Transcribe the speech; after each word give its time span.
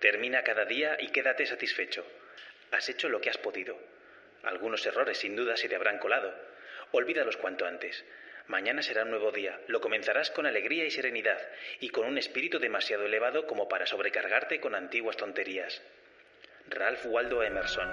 Termina 0.00 0.42
cada 0.42 0.64
día 0.64 0.96
y 0.98 1.08
quédate 1.08 1.44
satisfecho. 1.44 2.04
Has 2.72 2.88
hecho 2.88 3.10
lo 3.10 3.20
que 3.20 3.28
has 3.28 3.36
podido. 3.36 3.78
Algunos 4.42 4.84
errores 4.86 5.18
sin 5.18 5.36
duda 5.36 5.56
se 5.58 5.68
te 5.68 5.76
habrán 5.76 5.98
colado. 5.98 6.34
Olvídalos 6.92 7.36
cuanto 7.36 7.66
antes. 7.66 8.02
Mañana 8.46 8.82
será 8.82 9.04
un 9.04 9.10
nuevo 9.10 9.30
día. 9.30 9.60
Lo 9.68 9.82
comenzarás 9.82 10.30
con 10.30 10.46
alegría 10.46 10.86
y 10.86 10.90
serenidad, 10.90 11.38
y 11.80 11.90
con 11.90 12.06
un 12.06 12.16
espíritu 12.16 12.58
demasiado 12.58 13.04
elevado 13.04 13.46
como 13.46 13.68
para 13.68 13.86
sobrecargarte 13.86 14.58
con 14.58 14.74
antiguas 14.74 15.18
tonterías. 15.18 15.82
Ralph 16.68 17.04
Waldo 17.06 17.42
Emerson. 17.42 17.88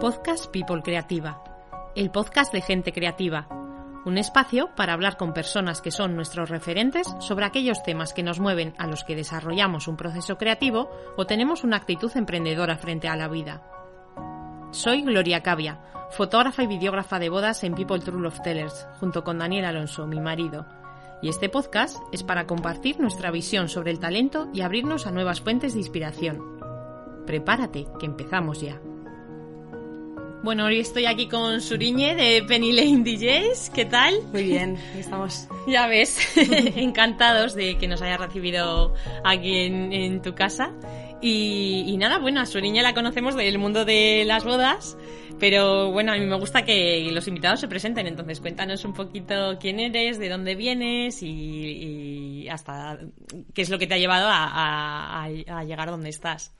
Podcast 0.00 0.50
People 0.50 0.82
Creativa, 0.82 1.44
el 1.94 2.10
podcast 2.10 2.52
de 2.52 2.60
gente 2.60 2.92
creativa. 2.92 3.61
Un 4.04 4.18
espacio 4.18 4.70
para 4.74 4.94
hablar 4.94 5.16
con 5.16 5.32
personas 5.32 5.80
que 5.80 5.92
son 5.92 6.16
nuestros 6.16 6.50
referentes 6.50 7.06
sobre 7.20 7.44
aquellos 7.44 7.84
temas 7.84 8.12
que 8.12 8.24
nos 8.24 8.40
mueven 8.40 8.74
a 8.76 8.88
los 8.88 9.04
que 9.04 9.14
desarrollamos 9.14 9.86
un 9.86 9.96
proceso 9.96 10.38
creativo 10.38 10.90
o 11.16 11.24
tenemos 11.24 11.62
una 11.62 11.76
actitud 11.76 12.10
emprendedora 12.16 12.76
frente 12.78 13.06
a 13.06 13.14
la 13.14 13.28
vida. 13.28 13.62
Soy 14.72 15.02
Gloria 15.02 15.42
Cavia, 15.42 15.80
fotógrafa 16.10 16.64
y 16.64 16.66
videógrafa 16.66 17.20
de 17.20 17.28
bodas 17.28 17.62
en 17.62 17.74
People 17.74 18.00
True 18.00 18.20
Love 18.20 18.40
Tellers, 18.42 18.88
junto 18.98 19.22
con 19.22 19.38
Daniel 19.38 19.66
Alonso, 19.66 20.06
mi 20.08 20.20
marido. 20.20 20.66
Y 21.22 21.28
este 21.28 21.48
podcast 21.48 21.98
es 22.10 22.24
para 22.24 22.46
compartir 22.48 22.98
nuestra 22.98 23.30
visión 23.30 23.68
sobre 23.68 23.92
el 23.92 24.00
talento 24.00 24.48
y 24.52 24.62
abrirnos 24.62 25.06
a 25.06 25.12
nuevas 25.12 25.40
fuentes 25.40 25.74
de 25.74 25.78
inspiración. 25.78 26.40
Prepárate, 27.24 27.86
que 28.00 28.06
empezamos 28.06 28.60
ya. 28.60 28.80
Bueno, 30.42 30.64
hoy 30.64 30.80
estoy 30.80 31.06
aquí 31.06 31.28
con 31.28 31.60
Suriñe 31.60 32.16
de 32.16 32.42
Penny 32.42 32.72
Lane 32.72 33.04
DJs. 33.04 33.70
¿Qué 33.70 33.84
tal? 33.84 34.14
Muy 34.32 34.42
bien, 34.42 34.76
aquí 34.90 34.98
estamos. 34.98 35.46
Ya 35.68 35.86
ves, 35.86 36.18
encantados 36.36 37.54
de 37.54 37.78
que 37.78 37.86
nos 37.86 38.02
hayas 38.02 38.18
recibido 38.18 38.92
aquí 39.22 39.56
en, 39.56 40.20
tu 40.20 40.34
casa. 40.34 40.72
Y, 41.20 41.96
nada, 41.96 42.18
bueno, 42.18 42.40
a 42.40 42.46
Suriñe 42.46 42.82
la 42.82 42.92
conocemos 42.92 43.36
del 43.36 43.56
mundo 43.58 43.84
de 43.84 44.24
las 44.26 44.42
bodas, 44.42 44.98
pero 45.38 45.92
bueno, 45.92 46.10
a 46.10 46.16
mí 46.16 46.26
me 46.26 46.36
gusta 46.36 46.64
que 46.64 47.08
los 47.12 47.28
invitados 47.28 47.60
se 47.60 47.68
presenten, 47.68 48.08
entonces 48.08 48.40
cuéntanos 48.40 48.84
un 48.84 48.94
poquito 48.94 49.56
quién 49.60 49.78
eres, 49.78 50.18
de 50.18 50.28
dónde 50.28 50.56
vienes 50.56 51.22
y, 51.22 52.48
hasta 52.50 52.98
qué 53.54 53.62
es 53.62 53.70
lo 53.70 53.78
que 53.78 53.86
te 53.86 53.94
ha 53.94 53.98
llevado 53.98 54.26
a, 54.28 55.22
a 55.22 55.64
llegar 55.64 55.88
donde 55.88 56.08
estás. 56.08 56.52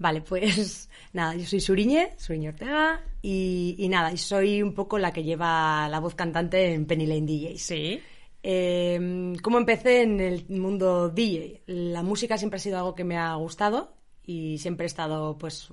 Vale, 0.00 0.22
pues 0.22 0.88
nada, 1.12 1.36
yo 1.36 1.44
soy 1.44 1.60
Suriñe, 1.60 2.14
Suriñe 2.16 2.48
Ortega, 2.48 3.04
y, 3.20 3.76
y, 3.78 3.88
nada, 3.88 4.10
y 4.10 4.16
soy 4.16 4.62
un 4.62 4.72
poco 4.74 4.98
la 4.98 5.12
que 5.12 5.22
lleva 5.22 5.88
la 5.90 6.00
voz 6.00 6.14
cantante 6.14 6.72
en 6.72 6.86
Penny 6.86 7.06
Lane 7.06 7.26
DJ. 7.26 7.58
Sí. 7.58 8.00
Eh, 8.42 9.34
¿Cómo 9.42 9.58
empecé 9.58 10.02
en 10.02 10.20
el 10.20 10.46
mundo 10.48 11.10
DJ? 11.10 11.64
La 11.66 12.02
música 12.02 12.38
siempre 12.38 12.56
ha 12.56 12.60
sido 12.60 12.78
algo 12.78 12.94
que 12.94 13.04
me 13.04 13.18
ha 13.18 13.34
gustado 13.34 13.99
y 14.30 14.58
siempre 14.58 14.84
he 14.84 14.86
estado 14.86 15.36
pues, 15.36 15.66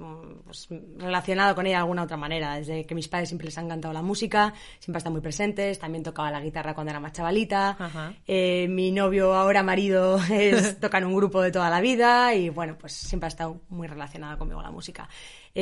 pues, 0.44 0.68
relacionado 0.98 1.54
con 1.54 1.68
ella 1.68 1.76
de 1.76 1.82
alguna 1.82 2.02
otra 2.02 2.18
manera. 2.18 2.56
Desde 2.56 2.88
que 2.88 2.96
mis 2.96 3.08
padres 3.08 3.30
siempre 3.30 3.46
les 3.46 3.58
han 3.60 3.70
cantado 3.70 3.94
la 3.94 4.02
música, 4.02 4.52
siempre 4.80 4.98
están 4.98 5.14
muy 5.14 5.22
presentes. 5.22 5.78
También 5.78 6.04
tocaba 6.04 6.32
la 6.32 6.42
guitarra 6.42 6.74
cuando 6.74 6.90
era 6.90 7.00
más 7.00 7.14
chavalita. 7.14 7.78
Eh, 8.26 8.68
mi 8.68 8.92
novio, 8.92 9.36
ahora 9.36 9.62
marido, 9.62 10.20
es, 10.32 10.80
toca 10.80 10.98
en 10.98 11.06
un 11.06 11.16
grupo 11.16 11.40
de 11.40 11.52
toda 11.52 11.70
la 11.70 11.82
vida 11.82 12.34
y 12.34 12.50
bueno, 12.50 12.76
pues 12.80 12.94
siempre 12.94 13.28
ha 13.28 13.30
estado 13.30 13.62
muy 13.70 13.86
relacionada 13.86 14.38
conmigo 14.40 14.60
la 14.64 14.72
música. 14.72 15.08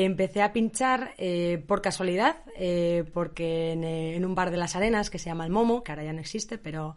Empecé 0.04 0.42
a 0.42 0.52
pinchar 0.52 1.14
eh, 1.18 1.64
por 1.66 1.82
casualidad, 1.82 2.38
eh, 2.58 3.06
porque 3.14 3.72
en, 3.72 3.84
en 3.84 4.26
un 4.26 4.36
bar 4.36 4.52
de 4.52 4.58
las 4.58 4.76
arenas 4.76 5.10
que 5.10 5.20
se 5.20 5.30
llama 5.30 5.46
El 5.46 5.52
Momo, 5.52 5.84
que 5.84 5.92
ahora 5.92 6.04
ya 6.04 6.14
no 6.14 6.20
existe, 6.20 6.58
pero 6.58 6.96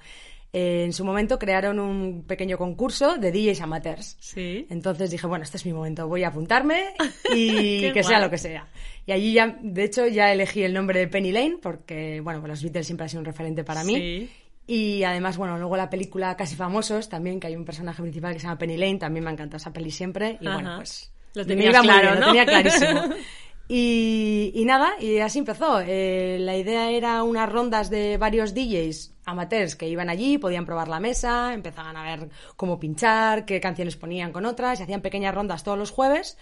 eh, 0.53 0.85
en 0.85 0.93
su 0.93 1.05
momento 1.05 1.39
crearon 1.39 1.79
un 1.79 2.25
pequeño 2.25 2.57
concurso 2.57 3.17
de 3.17 3.31
DJs 3.31 3.61
amateurs. 3.61 4.17
Sí. 4.19 4.67
Entonces 4.71 5.11
dije, 5.11 5.27
bueno, 5.27 5.45
este 5.45 5.59
es 5.59 5.67
mi 5.67 5.73
momento, 5.73 6.09
voy 6.09 6.25
a 6.25 6.29
apuntarme 6.29 6.95
y 7.35 7.93
que 7.93 8.03
sea 8.03 8.19
lo 8.19 8.31
que 8.31 8.39
sea. 8.39 8.67
Y 9.07 9.13
allí 9.13 9.33
ya, 9.33 9.59
de 9.61 9.85
hecho, 9.85 10.07
ya 10.07 10.33
elegí 10.33 10.63
el 10.63 10.73
nombre 10.75 11.01
de 11.01 11.09
Penny 11.09 11.33
Lane 11.33 11.59
porque, 11.63 12.21
bueno, 12.21 12.47
los 12.47 12.63
Beatles 12.63 12.87
siempre 12.87 13.07
ha 13.07 13.09
sido 13.09 13.21
un 13.21 13.27
referente 13.27 13.63
para 13.63 13.85
mí. 13.85 13.95
Sí. 13.95 14.31
Y 14.67 15.03
además, 15.03 15.39
bueno, 15.39 15.57
luego 15.57 15.77
la 15.77 15.89
película 15.89 16.37
Casi 16.37 16.55
Famosos, 16.55 17.09
también, 17.09 17.41
que 17.41 17.47
hay 17.47 17.57
un 17.57 17.65
personaje 17.65 18.03
principal 18.03 18.35
que 18.35 18.41
se 18.41 18.47
llama 18.47 18.59
Penny 18.59 18.77
Lane, 18.77 18.99
también 18.99 19.25
me 19.25 19.31
ha 19.31 19.33
encantado 19.33 19.57
esa 19.57 19.73
peli 19.73 19.91
siempre. 19.91 20.37
Y 20.41 20.47
bueno, 20.47 20.77
pues... 20.77 21.13
Lo 21.35 21.47
tenía 21.47 21.81
claro, 21.81 22.15
¿no? 22.15 22.21
Lo 22.21 22.27
tenía 22.27 22.47
clarísimo. 22.47 23.03
Y, 23.71 24.63
nada, 24.65 24.95
y 24.99 25.19
así 25.19 25.41
empezó. 25.41 25.81
Eh, 25.81 26.39
la 26.41 26.57
idea 26.57 26.91
era 26.91 27.23
unas 27.23 27.51
rondas 27.53 27.91
de 27.91 28.17
varios 28.17 28.55
DJs 28.55 29.13
amateurs 29.27 29.77
que 29.77 29.87
iban 29.87 30.09
allí, 30.09 30.39
podían 30.39 30.65
probar 30.65 30.89
la 30.89 31.01
mesa, 31.01 31.53
empezaban 31.53 31.95
a 31.99 32.03
ver 32.03 32.31
cómo 32.57 32.81
pinchar, 32.81 33.45
qué 33.45 33.61
canciones 33.61 33.97
ponían 33.97 34.33
con 34.33 34.47
otras, 34.47 34.81
y 34.81 34.85
hacían 34.85 35.03
pequeñas 35.03 35.35
rondas 35.35 35.65
todos 35.65 35.77
los 35.77 35.91
jueves 35.91 36.39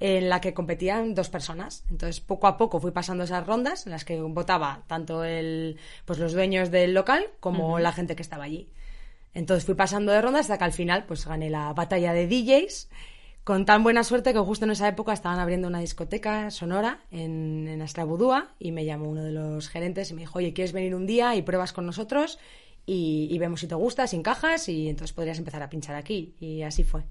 en 0.00 0.30
la 0.30 0.40
que 0.40 0.54
competían 0.54 1.14
dos 1.14 1.28
personas. 1.28 1.84
Entonces, 1.90 2.20
poco 2.20 2.46
a 2.46 2.56
poco 2.56 2.80
fui 2.80 2.92
pasando 2.92 3.24
esas 3.24 3.46
rondas 3.46 3.84
en 3.84 3.92
las 3.92 4.06
que 4.06 4.18
votaba 4.18 4.84
tanto 4.86 5.22
el, 5.22 5.76
pues 6.06 6.18
los 6.18 6.32
dueños 6.32 6.70
del 6.70 6.94
local 6.94 7.26
como 7.40 7.78
la 7.78 7.92
gente 7.92 8.16
que 8.16 8.22
estaba 8.22 8.44
allí. 8.44 8.70
Entonces 9.34 9.66
fui 9.66 9.74
pasando 9.74 10.10
de 10.12 10.22
rondas 10.22 10.42
hasta 10.42 10.58
que 10.58 10.64
al 10.64 10.72
final 10.72 11.04
pues 11.04 11.26
gané 11.26 11.50
la 11.50 11.72
batalla 11.74 12.12
de 12.14 12.26
DJs 12.26 12.88
con 13.44 13.64
tan 13.64 13.82
buena 13.82 14.04
suerte 14.04 14.32
que 14.32 14.38
justo 14.38 14.64
en 14.64 14.72
esa 14.72 14.88
época 14.88 15.12
estaban 15.12 15.38
abriendo 15.38 15.68
una 15.68 15.80
discoteca 15.80 16.50
sonora 16.50 17.00
en, 17.10 17.68
en 17.68 17.82
Astrabudúa 17.82 18.54
y 18.58 18.72
me 18.72 18.84
llamó 18.84 19.08
uno 19.08 19.22
de 19.22 19.32
los 19.32 19.68
gerentes 19.68 20.10
y 20.10 20.14
me 20.14 20.20
dijo, 20.20 20.38
oye, 20.38 20.52
¿quieres 20.52 20.72
venir 20.72 20.94
un 20.94 21.06
día 21.06 21.34
y 21.36 21.42
pruebas 21.42 21.72
con 21.72 21.86
nosotros? 21.86 22.38
Y, 22.86 23.28
y 23.30 23.38
vemos 23.38 23.60
si 23.60 23.66
te 23.66 23.74
gusta, 23.74 24.06
si 24.06 24.16
encajas 24.16 24.68
y 24.68 24.88
entonces 24.88 25.14
podrías 25.14 25.38
empezar 25.38 25.62
a 25.62 25.70
pinchar 25.70 25.96
aquí. 25.96 26.34
Y 26.40 26.62
así 26.62 26.84
fue. 26.84 27.04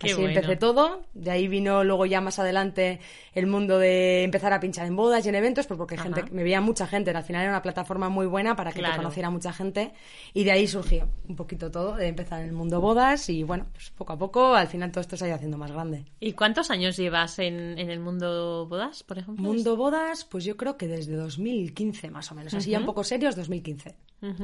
Así 0.00 0.22
empecé 0.22 0.56
todo. 0.56 1.02
De 1.14 1.30
ahí 1.30 1.48
vino 1.48 1.84
luego 1.84 2.06
ya 2.06 2.20
más 2.20 2.38
adelante 2.38 3.00
el 3.34 3.46
mundo 3.46 3.78
de 3.78 4.24
empezar 4.24 4.52
a 4.52 4.60
pinchar 4.60 4.86
en 4.86 4.96
bodas 4.96 5.24
y 5.24 5.28
en 5.28 5.34
eventos, 5.34 5.66
pues 5.66 5.78
porque 5.78 5.96
gente, 5.96 6.24
me 6.30 6.42
veía 6.42 6.60
mucha 6.60 6.86
gente. 6.86 7.10
Al 7.10 7.24
final 7.24 7.42
era 7.42 7.50
una 7.50 7.62
plataforma 7.62 8.08
muy 8.08 8.26
buena 8.26 8.56
para 8.56 8.72
que 8.72 8.82
te 8.82 8.96
conociera 8.96 9.30
mucha 9.30 9.52
gente. 9.52 9.92
Y 10.34 10.44
de 10.44 10.52
ahí 10.52 10.66
surgió 10.66 11.08
un 11.28 11.36
poquito 11.36 11.70
todo, 11.70 11.96
de 11.96 12.08
empezar 12.08 12.40
en 12.40 12.48
el 12.48 12.52
mundo 12.52 12.80
bodas 12.80 13.28
y 13.28 13.42
bueno, 13.42 13.66
pues 13.72 13.90
poco 13.90 14.12
a 14.12 14.18
poco 14.18 14.54
al 14.54 14.68
final 14.68 14.90
todo 14.90 15.00
esto 15.00 15.16
se 15.16 15.24
ha 15.24 15.28
ido 15.28 15.36
haciendo 15.36 15.58
más 15.58 15.70
grande. 15.70 16.04
¿Y 16.20 16.32
cuántos 16.32 16.70
años 16.70 16.96
llevas 16.96 17.38
en, 17.38 17.78
el 17.78 18.00
mundo 18.00 18.66
bodas, 18.66 19.02
por 19.02 19.18
ejemplo? 19.18 19.42
Mundo 19.42 19.76
bodas, 19.76 20.24
pues 20.24 20.44
yo 20.44 20.56
creo 20.56 20.76
que 20.76 20.88
desde 20.88 21.14
2015 21.14 22.10
más 22.10 22.30
o 22.32 22.34
menos. 22.34 22.54
Así 22.54 22.70
ya 22.70 22.78
un 22.78 22.86
poco 22.86 23.04
serios, 23.04 23.36
2015. 23.36 23.94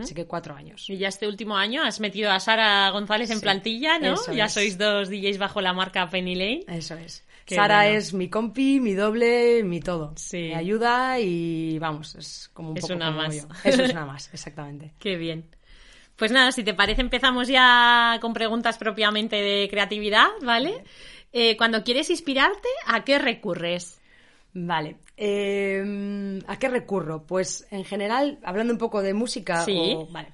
Así 0.00 0.14
que 0.14 0.26
cuatro 0.26 0.54
años. 0.54 0.88
Y 0.90 0.96
ya 0.96 1.08
este 1.08 1.28
último 1.28 1.56
año 1.56 1.82
has 1.84 2.00
metido 2.00 2.30
a 2.32 2.40
Sara 2.40 2.90
González 2.90 3.30
en 3.30 3.40
plantilla, 3.40 3.98
¿no? 3.98 4.16
ya 4.32 4.48
sois 4.48 4.76
dos 4.76 5.08
DJs 5.08 5.38
bajo 5.38 5.60
la 5.60 5.72
marca 5.72 6.08
Penny 6.10 6.34
Lane. 6.34 6.64
Eso 6.66 6.94
es. 6.94 7.24
Sara 7.46 7.88
es 7.88 8.12
mi 8.12 8.28
compi, 8.28 8.80
mi 8.80 8.94
doble, 8.94 9.62
mi 9.64 9.80
todo. 9.80 10.12
Sí. 10.16 10.48
Me 10.50 10.56
ayuda 10.56 11.18
y 11.18 11.78
vamos, 11.78 12.14
es 12.16 12.50
como 12.52 12.70
un 12.70 12.76
es 12.76 12.82
poco 12.82 12.94
una 12.94 13.06
como 13.06 13.18
más. 13.18 13.36
yo. 13.36 13.48
Eso 13.64 13.82
es 13.84 13.92
una 13.92 14.04
más, 14.04 14.28
exactamente. 14.32 14.92
Qué 14.98 15.16
bien. 15.16 15.44
Pues 16.16 16.32
nada, 16.32 16.50
si 16.52 16.64
te 16.64 16.74
parece 16.74 17.00
empezamos 17.00 17.48
ya 17.48 18.18
con 18.20 18.34
preguntas 18.34 18.76
propiamente 18.76 19.36
de 19.36 19.68
creatividad, 19.70 20.26
¿vale? 20.42 20.82
Eh, 21.32 21.56
cuando 21.56 21.84
quieres 21.84 22.10
inspirarte, 22.10 22.68
¿a 22.86 23.04
qué 23.04 23.18
recurres? 23.18 23.97
Vale. 24.54 24.96
Eh, 25.16 26.40
¿A 26.46 26.58
qué 26.58 26.68
recurro? 26.68 27.22
Pues 27.26 27.66
en 27.70 27.84
general, 27.84 28.38
hablando 28.42 28.72
un 28.72 28.78
poco 28.78 29.02
de 29.02 29.14
música. 29.14 29.64
Sí. 29.64 29.94
o- 29.96 30.06
vale. 30.06 30.28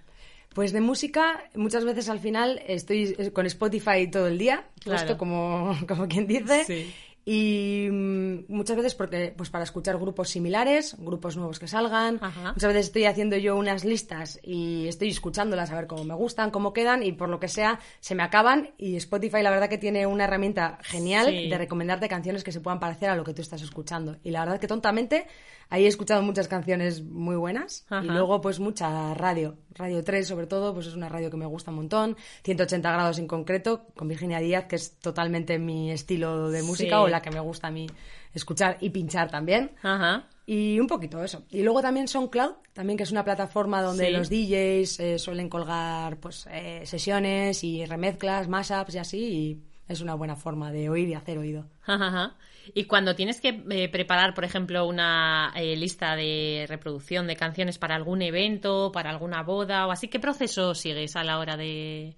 Pues 0.55 0.73
de 0.73 0.81
música, 0.81 1.43
muchas 1.57 1.85
veces 1.85 2.09
al 2.09 2.21
final 2.21 2.61
estoy 2.69 3.17
con 3.33 3.45
Spotify 3.47 4.09
todo 4.09 4.29
el 4.29 4.39
día, 4.39 4.65
Claro. 4.81 4.99
puesto 4.99 5.19
como, 5.19 5.75
como 5.89 6.07
quien 6.07 6.27
dice. 6.29 6.65
Sí. 6.65 6.95
Y 7.27 7.89
mm, 7.91 8.45
muchas 8.49 8.77
veces 8.77 8.95
porque 8.95 9.33
pues 9.37 9.49
para 9.51 9.65
escuchar 9.65 9.97
grupos 9.99 10.29
similares, 10.29 10.95
grupos 10.99 11.37
nuevos 11.37 11.59
que 11.59 11.67
salgan. 11.67 12.19
Ajá. 12.21 12.53
Muchas 12.53 12.69
veces 12.69 12.87
estoy 12.87 13.07
haciendo 13.07 13.37
yo 13.39 13.57
unas 13.57 13.85
listas 13.85 14.39
y 14.43 14.87
estoy 14.89 15.09
escuchándolas 15.09 15.71
a 15.71 15.77
ver 15.77 15.87
cómo 15.87 16.05
me 16.05 16.15
gustan, 16.15 16.51
cómo 16.51 16.73
quedan 16.73 17.03
y 17.03 17.13
por 17.13 17.29
lo 17.31 17.41
que 17.41 17.49
sea 17.49 17.81
se 18.01 18.15
me 18.15 18.23
acaban 18.23 18.75
y 18.77 18.97
Spotify 18.97 19.43
la 19.43 19.51
verdad 19.51 19.69
que 19.69 19.79
tiene 19.79 20.07
una 20.07 20.25
herramienta 20.25 20.79
genial 20.83 21.27
Sí. 21.29 21.49
de 21.49 21.57
recomendarte 21.59 22.09
canciones 22.09 22.45
que 22.45 22.53
se 22.53 22.61
puedan 22.61 22.79
parecer 22.81 23.09
a 23.09 23.17
lo 23.17 23.25
que 23.25 23.33
tú 23.33 23.41
estás 23.43 23.63
escuchando. 23.63 24.17
Y 24.23 24.31
la 24.31 24.41
verdad 24.41 24.61
que 24.61 24.67
tontamente 24.69 25.27
ahí 25.75 25.85
he 25.85 25.89
escuchado 25.89 26.23
muchas 26.23 26.49
canciones 26.49 27.03
muy 27.03 27.37
buenas 27.37 27.85
Ajá. 27.89 28.05
y 28.05 28.09
luego 28.09 28.41
pues 28.41 28.61
mucha 28.61 29.13
radio. 29.15 29.57
Radio 29.75 30.03
3 30.05 30.27
sobre 30.27 30.47
todo, 30.47 30.73
pues 30.73 30.87
es 30.87 30.95
una 30.95 31.09
radio 31.09 31.31
que 31.31 31.37
me 31.37 31.47
gusta 31.47 31.71
un 31.71 31.77
montón. 31.79 32.17
180 32.45 32.93
grados 32.93 33.19
en 33.19 33.27
concreto, 33.27 33.87
con 33.97 34.09
Virginia 34.09 34.39
Díaz, 34.39 34.65
que 34.67 34.77
es 34.77 34.99
totalmente 35.01 35.59
mi 35.59 35.91
estilo 35.91 36.51
de 36.51 36.63
música 36.63 36.97
Sí. 36.97 37.03
o 37.03 37.09
la 37.09 37.21
que 37.23 37.31
me 37.31 37.41
gusta 37.41 37.69
a 37.69 37.71
mí 37.71 37.87
escuchar 38.33 38.79
y 38.81 38.91
pinchar 38.91 39.31
también. 39.31 39.73
Ajá. 39.83 40.27
Y 40.47 40.79
un 40.79 40.87
poquito 40.87 41.23
eso. 41.25 41.45
Y 41.51 41.63
luego 41.63 41.81
también 41.81 42.07
SoundCloud, 42.07 42.53
también 42.73 42.97
que 42.97 43.03
es 43.05 43.11
una 43.13 43.25
plataforma 43.25 43.81
donde 43.83 44.07
Sí. 44.07 44.13
los 44.13 44.29
DJs 44.29 45.01
eh, 45.01 45.19
suelen 45.19 45.49
colgar 45.49 46.19
pues 46.19 46.47
eh, 46.51 46.83
sesiones 46.85 47.65
y 47.65 47.85
remezclas, 47.87 48.49
mashups 48.49 48.95
y 48.95 48.99
así. 48.99 49.19
Y 49.19 49.63
es 49.89 50.01
una 50.01 50.15
buena 50.15 50.37
forma 50.37 50.71
de 50.71 50.89
oír 50.91 51.09
y 51.09 51.15
hacer 51.15 51.39
oído. 51.39 51.67
Ajá. 51.87 52.35
Y 52.73 52.85
cuando 52.85 53.15
tienes 53.15 53.41
que 53.41 53.63
eh, 53.71 53.89
preparar, 53.89 54.35
por 54.35 54.45
ejemplo, 54.45 54.87
una 54.87 55.53
eh, 55.57 55.77
lista 55.77 56.17
de 56.17 56.65
reproducción 56.69 57.27
de 57.27 57.37
canciones 57.37 57.79
para 57.79 57.95
algún 57.95 58.23
evento, 58.23 58.91
para 58.93 59.11
alguna 59.11 59.43
boda 59.43 59.87
o 59.87 59.91
así, 59.91 60.09
¿qué 60.09 60.19
proceso 60.19 60.75
sigues 60.75 61.17
a 61.17 61.25
la 61.25 61.39
hora 61.39 61.57
de...? 61.57 62.17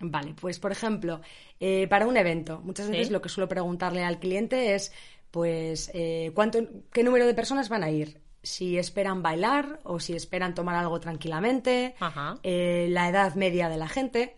Vale, 0.00 0.34
pues 0.40 0.60
por 0.60 0.70
ejemplo, 0.70 1.20
eh, 1.58 1.88
para 1.88 2.06
un 2.06 2.16
evento, 2.16 2.60
muchas 2.62 2.88
veces 2.88 3.10
lo 3.10 3.20
que 3.20 3.28
suelo 3.28 3.48
preguntarle 3.48 4.04
al 4.04 4.20
cliente 4.20 4.76
es, 4.76 4.92
pues, 5.30 5.90
eh, 5.92 6.30
¿cuánto, 6.34 6.60
¿qué 6.92 7.02
número 7.02 7.26
de 7.26 7.34
personas 7.34 7.68
van 7.68 7.82
a 7.82 7.90
ir? 7.90 8.20
Si 8.42 8.78
esperan 8.78 9.22
bailar 9.22 9.80
o 9.82 9.98
si 9.98 10.14
esperan 10.14 10.54
tomar 10.54 10.76
algo 10.76 11.00
tranquilamente, 11.00 11.96
eh, 12.44 12.86
la 12.90 13.08
edad 13.08 13.34
media 13.34 13.68
de 13.68 13.76
la 13.76 13.88
gente. 13.88 14.37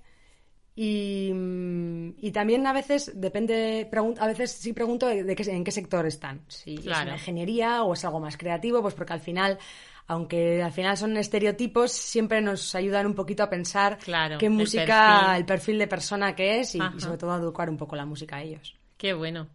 Y, 0.82 1.30
mm, 1.34 2.14
y 2.22 2.30
también 2.30 2.66
a 2.66 2.72
veces 2.72 3.12
depende, 3.14 3.90
a 4.18 4.26
veces 4.26 4.50
sí 4.52 4.72
pregunto 4.72 5.06
de, 5.08 5.24
de 5.24 5.36
qué, 5.36 5.42
en 5.50 5.62
qué 5.62 5.72
sector 5.72 6.06
están. 6.06 6.40
Si 6.48 6.76
es 6.76 6.86
una 6.86 7.12
ingeniería 7.12 7.82
o 7.82 7.92
es 7.92 8.02
algo 8.06 8.18
más 8.18 8.38
creativo, 8.38 8.80
pues 8.80 8.94
porque 8.94 9.12
al 9.12 9.20
final, 9.20 9.58
aunque 10.06 10.62
al 10.62 10.72
final 10.72 10.96
son 10.96 11.18
estereotipos, 11.18 11.92
siempre 11.92 12.40
nos 12.40 12.74
ayudan 12.74 13.04
un 13.04 13.14
poquito 13.14 13.42
a 13.42 13.50
pensar 13.50 13.98
Claro, 13.98 14.38
qué 14.38 14.46
el 14.46 14.52
música, 14.52 14.86
perfil. 14.86 15.36
el 15.36 15.44
perfil 15.44 15.78
de 15.80 15.86
persona 15.86 16.34
que 16.34 16.60
es 16.60 16.74
y, 16.74 16.78
y 16.78 17.00
sobre 17.00 17.18
todo 17.18 17.32
adecuar 17.32 17.68
un 17.68 17.76
poco 17.76 17.94
la 17.94 18.06
música 18.06 18.36
a 18.36 18.42
ellos. 18.42 18.74
Qué 18.96 19.12
bueno. 19.12 19.48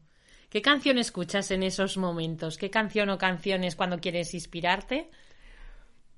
¿Qué 0.49 0.61
canción 0.61 0.99
escuchas 0.99 1.49
en 1.49 1.63
esos 1.63 1.97
momentos? 1.97 2.55
¿Qué 2.59 2.69
canción 2.69 3.09
o 3.09 3.17
canciones 3.17 3.75
cuando 3.75 3.99
quieres 3.99 4.31
inspirarte? 4.35 5.09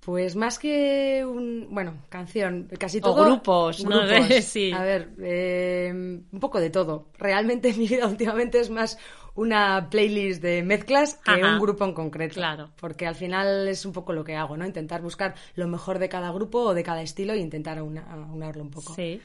Pues 0.08 0.38
más 0.38 0.58
que 0.58 1.26
un, 1.28 1.68
bueno, 1.70 1.96
canción, 2.08 2.70
casi 2.80 3.00
O 3.00 3.02
todo. 3.02 3.26
grupos, 3.26 3.84
no 3.84 4.08
sé, 4.08 4.42
sí. 4.54 4.72
A 4.72 4.82
ver, 4.82 5.10
eh, 5.22 5.92
un 5.92 6.40
poco 6.40 6.62
de 6.62 6.70
todo. 6.70 7.10
Realmente 7.18 7.74
mi 7.78 7.90
vida 7.90 8.08
últimamente 8.08 8.58
es 8.62 8.70
más 8.70 8.98
una 9.36 9.90
playlist 9.92 10.42
de 10.42 10.64
mezclas 10.64 11.16
que 11.16 11.32
Ajá. 11.32 11.56
un 11.56 11.60
grupo 11.60 11.84
en 11.84 11.92
concreto. 11.92 12.36
Claro. 12.36 12.70
Porque 12.80 13.06
al 13.06 13.16
final 13.16 13.68
es 13.68 13.86
un 13.86 13.92
poco 13.92 14.14
lo 14.14 14.24
que 14.24 14.38
hago, 14.38 14.56
¿no? 14.56 14.66
Intentar 14.66 15.02
buscar 15.02 15.36
lo 15.56 15.68
mejor 15.68 16.00
de 16.00 16.08
cada 16.08 16.32
grupo 16.32 16.60
o 16.60 16.74
de 16.74 16.84
cada 16.84 17.02
estilo 17.02 17.34
e 17.34 17.40
intentar 17.40 17.78
aunarlo 17.78 18.64
un 18.64 18.72
poco. 18.72 18.96
Sí. 18.96 19.20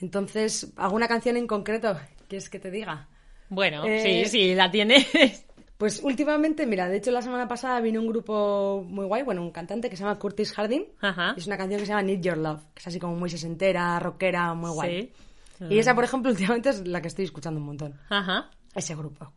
Entonces, 0.00 0.72
¿alguna 0.76 1.08
canción 1.08 1.38
en 1.38 1.48
concreto? 1.48 1.98
¿Quieres 2.28 2.48
que 2.48 2.60
te 2.60 2.70
diga? 2.70 3.08
Bueno, 3.48 3.84
Eh, 3.84 4.24
sí, 4.24 4.30
sí, 4.30 4.54
la 4.54 4.70
tienes. 4.70 5.44
Pues 5.80 6.02
últimamente, 6.02 6.66
mira, 6.66 6.90
de 6.90 6.98
hecho 6.98 7.10
la 7.10 7.22
semana 7.22 7.48
pasada 7.48 7.80
vino 7.80 8.02
un 8.02 8.06
grupo 8.06 8.84
muy 8.86 9.06
guay, 9.06 9.22
bueno, 9.22 9.40
un 9.40 9.50
cantante 9.50 9.88
que 9.88 9.96
se 9.96 10.02
llama 10.02 10.18
Curtis 10.18 10.52
Harding. 10.52 10.84
Ajá. 11.00 11.32
Es 11.38 11.46
una 11.46 11.56
canción 11.56 11.80
que 11.80 11.86
se 11.86 11.92
llama 11.92 12.02
Need 12.02 12.20
Your 12.20 12.36
Love, 12.36 12.60
que 12.74 12.80
es 12.80 12.86
así 12.86 13.00
como 13.00 13.16
muy 13.16 13.30
sesentera, 13.30 13.98
rockera, 13.98 14.52
muy 14.52 14.72
guay. 14.72 15.10
Sí. 15.58 15.64
Y 15.70 15.78
esa, 15.78 15.94
por 15.94 16.04
ejemplo, 16.04 16.30
últimamente 16.32 16.68
es 16.68 16.86
la 16.86 17.00
que 17.00 17.08
estoy 17.08 17.24
escuchando 17.24 17.60
un 17.60 17.64
montón. 17.64 17.98
Ajá. 18.10 18.50
Ese 18.74 18.94
grupo. 18.94 19.32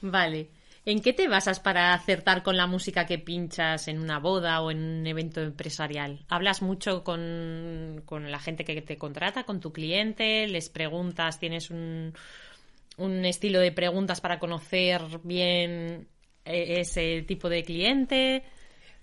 Vale. 0.00 0.48
¿En 0.86 1.02
qué 1.02 1.12
te 1.12 1.28
basas 1.28 1.60
para 1.60 1.92
acertar 1.92 2.42
con 2.42 2.56
la 2.56 2.66
música 2.66 3.04
que 3.04 3.18
pinchas 3.18 3.86
en 3.86 4.00
una 4.00 4.18
boda 4.18 4.62
o 4.62 4.70
en 4.70 4.82
un 4.82 5.06
evento 5.06 5.42
empresarial? 5.42 6.24
¿Hablas 6.30 6.62
mucho 6.62 7.04
con, 7.04 8.00
con 8.06 8.30
la 8.30 8.38
gente 8.38 8.64
que 8.64 8.80
te 8.80 8.96
contrata, 8.96 9.44
con 9.44 9.60
tu 9.60 9.74
cliente? 9.74 10.46
¿Les 10.48 10.70
preguntas? 10.70 11.38
¿Tienes 11.38 11.70
un, 11.70 12.14
un 12.98 13.24
estilo 13.24 13.60
de 13.60 13.72
preguntas 13.72 14.20
para 14.20 14.38
conocer 14.38 15.02
bien 15.24 16.08
eh, 16.44 16.80
ese 16.80 17.22
tipo 17.22 17.48
de 17.48 17.62
cliente? 17.64 18.42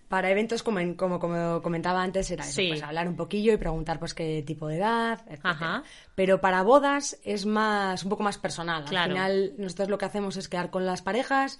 Para 0.07 0.31
eventos, 0.31 0.63
como, 0.63 0.79
en- 0.79 0.95
como, 0.95 1.19
como 1.19 1.61
comentaba 1.61 2.01
antes, 2.01 2.31
era 2.31 2.43
eso, 2.43 2.53
Sí. 2.53 2.69
pues 2.69 2.81
hablar 2.81 3.07
un 3.07 3.15
poquillo 3.15 3.53
y 3.53 3.57
preguntar 3.57 3.99
pues 3.99 4.15
qué 4.15 4.41
tipo 4.41 4.67
de 4.67 4.77
edad, 4.77 5.21
etc. 5.29 5.39
Ajá. 5.43 5.83
Pero 6.15 6.41
para 6.41 6.63
bodas 6.63 7.19
es 7.23 7.45
más, 7.45 8.03
un 8.03 8.09
poco 8.09 8.23
más 8.23 8.39
personal. 8.39 8.85
Claro. 8.85 9.11
Al 9.11 9.11
final, 9.11 9.53
nosotros 9.59 9.87
lo 9.89 9.99
que 9.99 10.05
hacemos 10.05 10.35
es 10.35 10.49
quedar 10.49 10.71
con 10.71 10.83
las 10.87 11.03
parejas, 11.03 11.59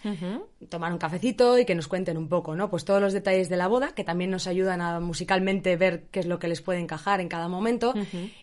tomar 0.67 0.91
un 0.91 0.97
cafecito 0.97 1.59
y 1.59 1.65
que 1.65 1.75
nos 1.75 1.87
cuenten 1.87 2.17
un 2.17 2.27
poco, 2.27 2.55
¿no? 2.55 2.71
Pues 2.71 2.85
todos 2.85 2.99
los 2.99 3.13
detalles 3.13 3.49
de 3.49 3.57
la 3.57 3.67
boda, 3.67 3.93
que 3.93 4.03
también 4.03 4.31
nos 4.31 4.47
ayudan 4.47 4.81
a 4.81 4.99
musicalmente 4.99 5.75
ver 5.77 6.05
qué 6.09 6.19
es 6.21 6.25
lo 6.25 6.39
que 6.39 6.47
les 6.47 6.61
puede 6.63 6.79
encajar 6.79 7.21
en 7.21 7.29
cada 7.29 7.49
momento. 7.49 7.93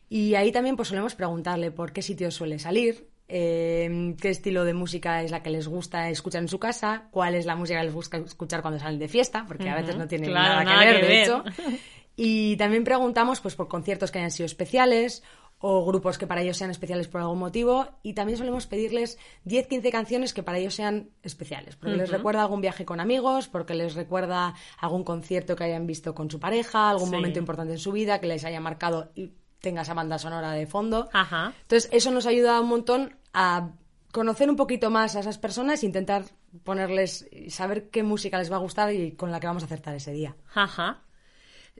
Y 0.09 0.37
ahí 0.37 0.53
también 0.53 0.77
pues 0.77 0.87
solemos 0.87 1.17
preguntarle 1.17 1.73
por 1.73 1.93
qué 1.93 2.03
sitio 2.03 2.31
suele 2.31 2.61
salir, 2.61 3.09
eh, 3.29 4.15
qué 4.21 4.31
estilo 4.31 4.65
de 4.65 4.75
música 4.75 5.23
es 5.23 5.31
la 5.31 5.43
que 5.43 5.51
les 5.51 5.67
gusta 5.69 6.09
escuchar 6.11 6.43
en 6.43 6.49
su 6.49 6.59
casa, 6.59 7.09
cuál 7.11 7.35
es 7.35 7.47
la 7.47 7.57
música 7.57 7.79
que 7.81 7.87
les 7.87 7.95
gusta 7.95 8.19
escuchar 8.19 8.63
cuando 8.63 8.79
salen 8.81 8.99
de 8.99 9.09
fiesta, 9.09 9.45
porque 9.47 9.69
a 9.69 9.75
veces 9.75 9.97
no 9.97 10.07
tiene 10.07 10.29
Claro, 10.29 10.63
nada, 10.63 10.65
nada 10.65 10.81
que 10.81 10.87
ver, 10.87 11.01
que 11.01 11.03
de 11.07 11.09
ver. 11.13 11.23
hecho. 11.23 11.45
Y 12.19 12.57
también 12.57 12.83
preguntamos 12.83 13.41
pues 13.43 13.55
por 13.57 13.69
conciertos 13.69 14.11
que 14.11 14.19
hayan 14.19 14.31
sido 14.31 14.47
especiales 14.47 15.23
o 15.59 15.85
grupos 15.85 16.17
que 16.17 16.27
para 16.27 16.41
ellos 16.41 16.57
sean 16.57 16.71
especiales 16.71 17.09
por 17.09 17.21
algún 17.21 17.39
motivo 17.39 17.89
y 18.03 18.15
también 18.15 18.39
solemos 18.39 18.67
pedirles 18.67 19.19
10, 19.45 19.67
15 19.67 19.91
canciones 19.91 20.33
que 20.33 20.43
para 20.43 20.57
ellos 20.57 20.73
sean 20.75 21.11
especiales, 21.23 21.77
porque 21.77 21.95
les 21.97 22.09
recuerda 22.11 22.41
algún 22.41 22.63
viaje 22.63 22.87
con 22.87 23.01
amigos, 23.01 23.49
porque 23.49 23.75
les 23.75 23.95
recuerda 23.95 24.55
algún 24.79 25.05
concierto 25.05 25.57
que 25.57 25.65
hayan 25.65 25.87
visto 25.87 26.15
con 26.15 26.31
su 26.31 26.41
pareja, 26.41 26.89
algún 26.89 27.09
Sí. 27.11 27.15
momento 27.17 27.39
importante 27.39 27.75
en 27.75 27.79
su 27.79 27.93
vida 27.93 28.19
que 28.19 28.29
les 28.29 28.45
haya 28.47 28.61
marcado 28.61 29.11
y 29.15 29.33
tenga 29.61 29.83
esa 29.83 29.95
banda 29.95 30.19
sonora 30.19 30.53
de 30.53 30.67
fondo. 30.67 31.09
Ajá. 31.13 31.53
Entonces, 31.63 31.89
eso 31.93 32.11
nos 32.11 32.27
ayuda 32.27 32.61
un 32.61 32.69
montón 32.69 33.17
a 33.33 33.71
conocer 34.13 34.49
un 34.49 34.57
poquito 34.57 34.91
más 34.91 35.17
a 35.17 35.21
esas 35.21 35.39
personas 35.39 35.83
e 35.83 35.87
intentar 35.87 36.25
ponerles, 36.65 37.29
saber 37.49 37.91
qué 37.91 38.03
música 38.03 38.39
les 38.39 38.51
va 38.51 38.57
a 38.57 38.61
gustar 38.61 38.93
y 38.95 39.13
con 39.13 39.31
la 39.31 39.41
que 39.41 39.47
vamos 39.47 39.63
a 39.63 39.67
acertar 39.67 39.95
ese 39.95 40.13
día. 40.13 40.35
Ajá. 40.55 41.03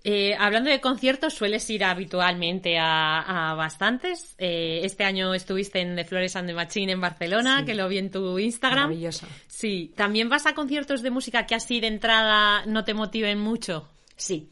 Eh, 0.05 0.37
hablando 0.39 0.69
de 0.69 0.81
conciertos, 0.81 1.33
sueles 1.33 1.69
ir 1.71 1.83
habitualmente 1.83 2.79
a, 2.79 3.53
a 3.53 3.55
bastantes. 3.55 4.35
Eh, 4.37 4.81
este 4.85 5.05
año 5.05 5.33
estuviste 5.33 5.81
en 5.81 5.97
The 5.97 6.05
Flores 6.05 6.37
and 6.37 6.47
the 6.49 6.55
Machine 6.55 6.93
en 6.93 7.01
Barcelona, 7.01 7.61
Sí. 7.61 7.65
que 7.67 7.75
lo 7.75 7.89
vi 7.89 7.99
en 7.99 8.11
tu 8.11 8.39
Instagram. 8.39 8.85
Maravilloso. 8.91 9.27
Sí. 9.47 9.95
¿También 9.97 10.29
vas 10.29 10.45
a 10.47 10.55
conciertos 10.55 11.01
de 11.03 11.11
música 11.11 11.47
que 11.47 11.55
así 11.55 11.81
de 11.81 11.87
entrada 11.87 12.67
no 12.67 12.85
te 12.85 12.93
motiven 12.93 13.41
mucho? 13.41 13.89
Sí. 14.17 14.51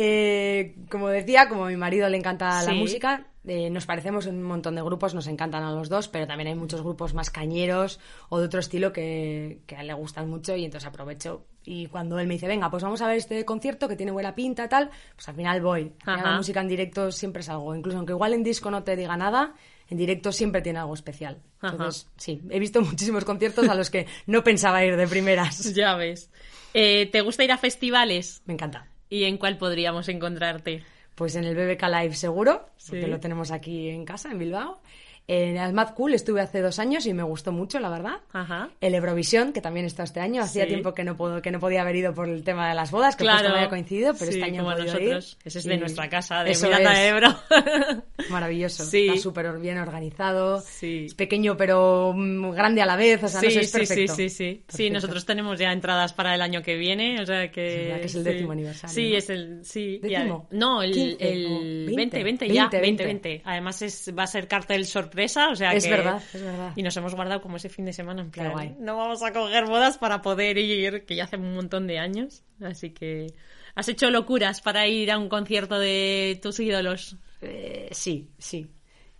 Eh, 0.00 0.76
como 0.88 1.08
decía, 1.08 1.48
como 1.48 1.64
a 1.64 1.68
mi 1.68 1.76
marido 1.76 2.08
le 2.08 2.16
encanta 2.16 2.62
la 2.62 2.72
música, 2.72 3.26
eh, 3.44 3.68
nos 3.68 3.84
parecemos 3.84 4.26
en 4.26 4.36
un 4.36 4.44
montón 4.44 4.76
de 4.76 4.82
grupos, 4.82 5.12
nos 5.12 5.26
encantan 5.26 5.64
a 5.64 5.72
los 5.72 5.88
dos, 5.88 6.06
pero 6.06 6.24
también 6.24 6.46
hay 6.46 6.54
muchos 6.54 6.82
grupos 6.82 7.14
más 7.14 7.30
cañeros 7.30 7.98
o 8.28 8.38
de 8.38 8.46
otro 8.46 8.60
estilo 8.60 8.92
que, 8.92 9.62
que 9.66 9.74
a 9.74 9.80
él 9.80 9.88
le 9.88 9.94
gustan 9.94 10.30
mucho 10.30 10.54
y 10.54 10.64
entonces 10.64 10.86
aprovecho. 10.86 11.46
Y 11.64 11.86
cuando 11.86 12.16
él 12.20 12.28
me 12.28 12.34
dice, 12.34 12.46
venga, 12.46 12.70
pues 12.70 12.84
vamos 12.84 13.02
a 13.02 13.08
ver 13.08 13.16
este 13.16 13.44
concierto 13.44 13.88
que 13.88 13.96
tiene 13.96 14.12
buena 14.12 14.36
pinta, 14.36 14.68
tal, 14.68 14.88
pues 15.16 15.28
al 15.28 15.34
final 15.34 15.60
voy. 15.62 15.92
Final 16.04 16.22
la 16.22 16.36
música 16.36 16.60
en 16.60 16.68
directo 16.68 17.10
siempre 17.10 17.40
es 17.40 17.48
algo, 17.48 17.74
incluso 17.74 17.98
aunque 17.98 18.12
igual 18.12 18.34
en 18.34 18.44
disco 18.44 18.70
no 18.70 18.84
te 18.84 18.94
diga 18.94 19.16
nada, 19.16 19.54
en 19.88 19.98
directo 19.98 20.30
siempre 20.30 20.62
tiene 20.62 20.78
algo 20.78 20.94
especial. 20.94 21.42
Ajá. 21.60 21.72
Entonces, 21.72 22.08
sí, 22.16 22.40
he 22.50 22.60
visto 22.60 22.80
muchísimos 22.82 23.24
conciertos 23.24 23.68
a 23.68 23.74
los 23.74 23.90
que 23.90 24.06
no 24.26 24.44
pensaba 24.44 24.84
ir 24.84 24.96
de 24.96 25.08
primeras. 25.08 25.72
Ya 25.74 25.96
ves. 25.96 26.30
Eh, 26.72 27.08
¿Te 27.10 27.20
gusta 27.22 27.42
ir 27.42 27.50
a 27.50 27.58
festivales? 27.58 28.42
Me 28.46 28.54
encanta. 28.54 28.86
¿Y 29.08 29.24
en 29.24 29.38
cuál 29.38 29.56
podríamos 29.58 30.08
encontrarte? 30.08 30.82
Pues 31.14 31.34
en 31.36 31.44
el 31.44 31.54
BBK 31.56 31.82
Live 31.88 32.14
seguro, 32.14 32.68
porque 32.88 33.02
Sí. 33.04 33.08
lo 33.10 33.18
tenemos 33.20 33.50
aquí 33.50 33.88
en 33.88 34.04
casa, 34.04 34.30
en 34.30 34.38
Bilbao. 34.38 34.80
En 35.28 35.58
el 35.58 35.72
Mad 35.74 35.94
Cool 35.94 36.14
estuve 36.14 36.40
hace 36.40 36.60
dos 36.62 36.78
años 36.78 37.04
y 37.06 37.12
me 37.12 37.22
gustó 37.22 37.52
mucho, 37.52 37.78
la 37.80 37.90
verdad. 37.90 38.16
Ajá. 38.32 38.70
El 38.80 38.94
Eurovisión, 38.94 39.52
que 39.52 39.60
también 39.60 39.84
está 39.84 40.02
este 40.02 40.20
año. 40.20 40.42
Hacía 40.42 40.62
Sí. 40.64 40.68
tiempo 40.70 40.94
que 40.94 41.04
no, 41.04 41.16
puedo, 41.18 41.42
que 41.42 41.50
no 41.50 41.60
podía 41.60 41.82
haber 41.82 41.96
ido 41.96 42.14
por 42.14 42.28
el 42.28 42.42
tema 42.42 42.66
de 42.68 42.74
las 42.74 42.90
bodas, 42.90 43.14
que 43.14 43.24
Claro. 43.24 43.38
justo 43.40 43.50
no 43.50 43.56
había 43.56 43.68
coincidido, 43.68 44.14
pero 44.18 44.32
Sí, 44.32 44.38
este 44.38 44.44
año 44.50 44.64
como 44.64 44.72
he 44.76 44.84
nosotros. 44.84 45.32
ir. 45.32 45.46
Ese 45.46 45.58
es 45.58 45.66
Y 45.66 45.68
de 45.68 45.76
nuestra 45.76 46.08
casa, 46.08 46.42
de 46.44 46.54
Miranda 46.56 46.92
es. 46.92 46.98
de 46.98 47.06
Ebro. 47.08 47.36
Maravilloso. 48.30 48.84
Sí. 48.84 49.06
Está 49.08 49.20
súper 49.20 49.58
bien 49.58 49.78
organizado. 49.78 50.60
Sí. 50.62 51.04
Es 51.06 51.14
pequeño, 51.14 51.56
pero 51.56 52.12
mm, 52.16 52.50
grande 52.52 52.82
a 52.82 52.86
la 52.86 52.96
vez. 52.96 53.22
O 53.22 53.28
sea, 53.28 53.42
no 53.42 53.50
sé, 53.50 53.60
es 53.60 53.70
sí, 53.70 53.72
sí, 53.72 53.86
perfecto. 53.86 54.14
sí, 54.14 54.28
sí. 54.30 54.34
Sí, 54.38 54.62
Perfecto. 54.66 54.92
nosotros 54.94 55.26
tenemos 55.26 55.58
ya 55.58 55.72
entradas 55.72 56.12
para 56.12 56.34
el 56.34 56.42
año 56.42 56.62
que 56.62 56.76
viene, 56.76 57.20
o 57.20 57.26
sea 57.26 57.50
que... 57.50 57.70
Sí, 57.70 57.82
¿verdad 57.84 58.00
que 58.00 58.06
es 58.06 58.14
el 58.14 58.22
sí. 58.24 58.28
décimo 58.30 58.52
aniversario, 58.52 58.94
Sí, 58.94 59.10
no? 59.12 59.16
es 59.18 59.30
el... 59.30 59.64
Sí. 59.64 59.98
¿Décimo? 60.02 60.48
no, 60.52 60.82
el, 60.82 60.92
15 60.92 61.32
el 61.32 61.46
o 61.46 61.60
20, 61.60 61.94
20, 61.96 62.24
20 62.24 62.48
ya, 62.48 62.62
20, 62.68 62.80
20, 62.80 63.04
20. 63.04 63.28
20. 63.28 63.42
Además 63.44 63.82
es, 63.82 64.12
va 64.18 64.22
a 64.24 64.26
ser 64.26 64.48
cartel 64.48 64.84
sorpresa, 64.86 65.17
o 65.26 65.56
sea 65.56 65.72
Es 65.72 65.84
que... 65.84 65.90
verdad, 65.90 66.22
es 66.32 66.42
verdad. 66.42 66.72
Y 66.76 66.82
nos 66.82 66.96
hemos 66.96 67.14
guardado 67.14 67.40
como 67.40 67.56
ese 67.56 67.68
fin 67.68 67.84
de 67.84 67.92
semana 67.92 68.22
en 68.22 68.30
plan, 68.30 68.52
guay. 68.52 68.76
no 68.78 68.96
vamos 68.96 69.22
a 69.22 69.32
coger 69.32 69.66
bodas 69.66 69.98
para 69.98 70.22
poder 70.22 70.58
ir, 70.58 71.04
que 71.04 71.16
ya 71.16 71.24
hace 71.24 71.36
un 71.36 71.54
montón 71.54 71.86
de 71.86 71.98
años, 71.98 72.42
así 72.62 72.90
que... 72.90 73.34
¿Has 73.74 73.88
hecho 73.88 74.10
locuras 74.10 74.60
para 74.60 74.86
ir 74.88 75.10
a 75.12 75.18
un 75.18 75.28
concierto 75.28 75.78
de 75.78 76.38
tus 76.42 76.58
ídolos? 76.58 77.16
Eh, 77.40 77.88
sí, 77.92 78.28
sí. 78.38 78.66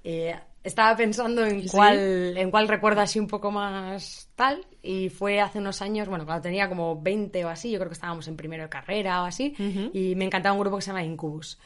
Eh, 0.03 0.35
estaba 0.65 0.97
pensando 0.97 1.47
en 1.47 1.63
¿Sí? 1.63 1.69
cuál, 1.69 2.37
en 2.37 2.51
cuál 2.51 2.67
recuerdo 2.67 3.01
así 3.01 3.21
un 3.21 3.29
poco 3.29 3.53
más 3.53 4.29
tal, 4.35 4.67
y 4.83 5.11
fue 5.11 5.41
hace 5.41 5.59
unos 5.61 5.81
años, 5.81 6.09
bueno, 6.09 6.25
cuando 6.27 6.43
tenía 6.43 6.69
como 6.69 7.01
20 7.01 7.45
o 7.45 7.49
así, 7.49 7.71
yo 7.71 7.79
creo 7.79 7.89
que 7.89 7.95
estábamos 7.95 8.27
en 8.27 8.37
primero 8.37 8.65
de 8.65 8.69
carrera 8.69 9.23
o 9.23 9.27
así, 9.27 9.55
Ujú. 9.59 9.91
y 9.93 10.15
me 10.17 10.25
encantaba 10.25 10.55
un 10.55 10.61
grupo 10.61 10.77
que 10.77 10.83
se 10.83 10.89
llama 10.89 11.05
Incubus. 11.05 11.59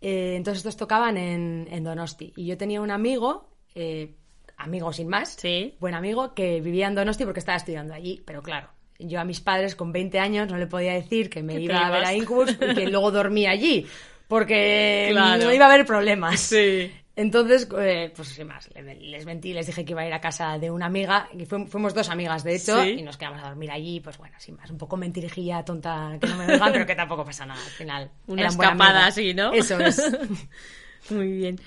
Eh, 0.00 0.34
entonces 0.36 0.58
estos 0.60 0.76
tocaban 0.76 1.16
en, 1.18 1.68
en 1.70 1.84
Donosti, 1.84 2.32
y 2.36 2.46
yo 2.46 2.56
tenía 2.56 2.80
un 2.80 2.90
amigo, 2.90 3.47
eh, 3.80 4.10
amigo 4.56 4.92
sin 4.92 5.08
más, 5.08 5.34
Sí. 5.40 5.74
buen 5.80 5.94
amigo, 5.94 6.34
que 6.34 6.60
vivía 6.60 6.88
en 6.88 6.94
Donosti 6.96 7.24
porque 7.24 7.38
estaba 7.40 7.56
estudiando 7.56 7.94
allí, 7.94 8.20
pero 8.26 8.42
claro. 8.42 8.68
Yo 8.98 9.20
a 9.20 9.24
mis 9.24 9.40
padres 9.40 9.76
con 9.76 9.92
20 9.92 10.18
años 10.18 10.48
no 10.50 10.56
le 10.58 10.66
podía 10.66 10.92
decir 10.94 11.30
que 11.30 11.42
me 11.42 11.60
iba 11.60 11.86
a 11.86 11.90
ver 11.90 12.04
a 12.04 12.12
Incubus 12.14 12.50
y 12.52 12.74
que 12.74 12.88
luego 12.88 13.12
dormía 13.12 13.50
allí, 13.52 13.86
porque 14.26 15.08
Claro. 15.12 15.44
no 15.44 15.52
iba 15.52 15.66
a 15.66 15.72
haber 15.72 15.86
problemas. 15.86 16.40
Sí. 16.40 16.90
Entonces, 17.14 17.68
eh, 17.80 18.12
pues 18.14 18.28
sin 18.28 18.46
más, 18.46 18.68
le- 18.74 18.94
les 18.94 19.26
mentí, 19.26 19.52
les 19.52 19.66
dije 19.66 19.84
que 19.84 19.90
iba 19.92 20.02
a 20.02 20.06
ir 20.06 20.12
a 20.12 20.20
casa 20.20 20.56
de 20.58 20.70
una 20.70 20.86
amiga, 20.86 21.28
y 21.36 21.44
fu- 21.46 21.66
fuimos 21.66 21.92
dos 21.94 22.08
amigas 22.10 22.44
de 22.44 22.54
hecho, 22.56 22.80
Sí. 22.82 22.90
y 22.98 23.02
nos 23.02 23.16
quedamos 23.16 23.42
a 23.42 23.48
dormir 23.48 23.70
allí, 23.72 23.98
pues 24.00 24.18
bueno, 24.18 24.36
sin 24.38 24.54
más, 24.56 24.70
un 24.70 24.78
poco 24.78 24.96
mentirijilla 24.96 25.64
tonta 25.64 26.16
que 26.20 26.26
no 26.28 26.36
me 26.36 26.46
oigan, 26.54 26.72
pero 26.72 26.86
que 26.86 26.94
tampoco 26.94 27.24
pasa 27.24 27.44
nada, 27.46 27.60
al 27.60 27.70
final. 27.70 28.10
Una 28.28 28.46
escapada 28.46 29.06
así, 29.06 29.34
¿no? 29.34 29.52
Eso 29.52 29.78
es. 29.80 30.00
Muy 31.10 31.32
bien. 31.32 31.60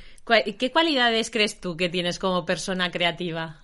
¿Qué 0.57 0.71
cualidades 0.71 1.29
crees 1.29 1.59
tú 1.59 1.75
que 1.77 1.89
tienes 1.89 2.19
como 2.19 2.45
persona 2.45 2.91
creativa? 2.91 3.57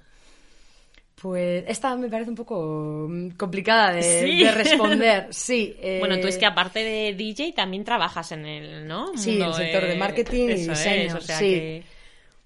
Pues 1.22 1.64
esta 1.68 1.96
me 1.96 2.10
parece 2.10 2.30
un 2.30 2.36
poco 2.36 3.08
mm, 3.10 3.30
complicada 3.32 3.92
de, 3.94 4.04
Sí. 4.04 4.44
de 4.44 4.52
responder. 4.52 5.28
Sí. 5.32 5.76
eh, 5.82 5.98
Bueno, 6.00 6.20
tú 6.20 6.28
es 6.28 6.38
que 6.38 6.46
aparte 6.46 6.84
de 6.84 7.14
DJ 7.16 7.54
también 7.54 7.84
trabajas 7.84 8.32
en 8.32 8.46
el, 8.46 8.88
¿no? 8.88 9.18
Sí, 9.18 9.36
en 9.38 9.42
el 9.42 9.54
sector 9.54 9.88
de 9.88 9.96
marketing 9.96 10.48
y 10.50 10.52
es, 10.52 10.68
diseño, 10.68 11.16
o 11.18 11.22
sea 11.22 11.40
sí. 11.40 11.46
que- 11.50 11.84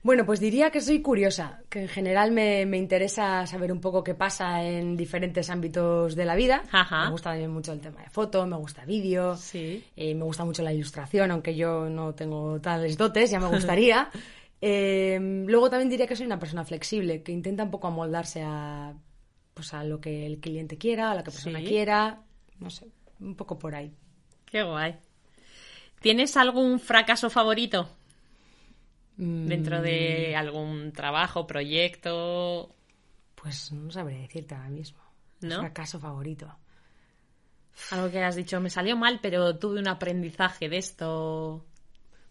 Bueno, 0.03 0.25
pues 0.25 0.39
diría 0.39 0.71
que 0.71 0.81
soy 0.81 1.01
curiosa, 1.03 1.61
que 1.69 1.81
en 1.83 1.87
general 1.87 2.31
me, 2.31 2.65
me 2.65 2.77
interesa 2.77 3.45
saber 3.45 3.71
un 3.71 3.79
poco 3.79 4.03
qué 4.03 4.15
pasa 4.15 4.63
en 4.63 4.97
diferentes 4.97 5.49
ámbitos 5.51 6.15
de 6.15 6.25
la 6.25 6.35
vida. 6.35 6.63
Ajá. 6.71 7.05
Me 7.05 7.11
gusta 7.11 7.29
también 7.29 7.51
mucho 7.51 7.71
el 7.71 7.81
tema 7.81 8.01
de 8.01 8.09
foto, 8.09 8.47
me 8.47 8.55
gusta 8.57 8.83
vídeo, 8.83 9.37
Sí. 9.37 9.83
eh, 9.95 10.15
me 10.15 10.23
gusta 10.23 10.43
mucho 10.43 10.63
la 10.63 10.73
ilustración, 10.73 11.29
aunque 11.29 11.55
yo 11.55 11.87
no 11.87 12.15
tengo 12.15 12.59
tales 12.59 12.97
dotes, 12.97 13.29
ya 13.31 13.39
me 13.39 13.47
gustaría. 13.47 14.09
Eh, 14.63 15.17
luego 15.47 15.71
también 15.71 15.89
diría 15.89 16.05
que 16.05 16.15
soy 16.15 16.27
una 16.27 16.37
persona 16.37 16.63
flexible, 16.63 17.23
que 17.23 17.31
intenta 17.31 17.63
un 17.63 17.71
poco 17.71 17.87
amoldarse 17.87 18.43
a, 18.45 18.93
pues 19.55 19.73
a 19.73 19.83
lo 19.83 19.99
que 19.99 20.23
el 20.27 20.39
cliente 20.39 20.77
quiera, 20.77 21.09
a 21.09 21.15
lo 21.15 21.23
que 21.23 21.31
la 21.31 21.33
persona 21.33 21.57
Sí. 21.61 21.65
quiera, 21.65 22.21
no 22.59 22.69
sé, 22.69 22.85
un 23.21 23.33
poco 23.35 23.57
por 23.57 23.73
ahí. 23.73 23.91
Qué 24.45 24.61
guay. 24.61 24.97
¿Tienes 25.99 26.37
algún 26.37 26.79
fracaso 26.79 27.31
favorito 27.31 27.89
dentro 29.17 29.81
de 29.81 30.35
algún 30.35 30.91
trabajo, 30.93 31.45
proyecto? 31.47 32.75
Pues 33.35 33.71
no 33.71 33.91
sabré 33.91 34.19
decirte 34.19 34.55
ahora 34.55 34.69
mismo. 34.69 35.01
¿No? 35.41 35.59
Fracaso 35.59 35.99
favorito. 35.99 36.55
Algo 37.91 38.11
que 38.11 38.23
has 38.23 38.35
dicho, 38.35 38.59
me 38.59 38.69
salió 38.69 38.95
mal, 38.95 39.19
pero 39.21 39.57
tuve 39.57 39.79
un 39.79 39.87
aprendizaje 39.87 40.69
de 40.69 40.77
esto. 40.77 41.65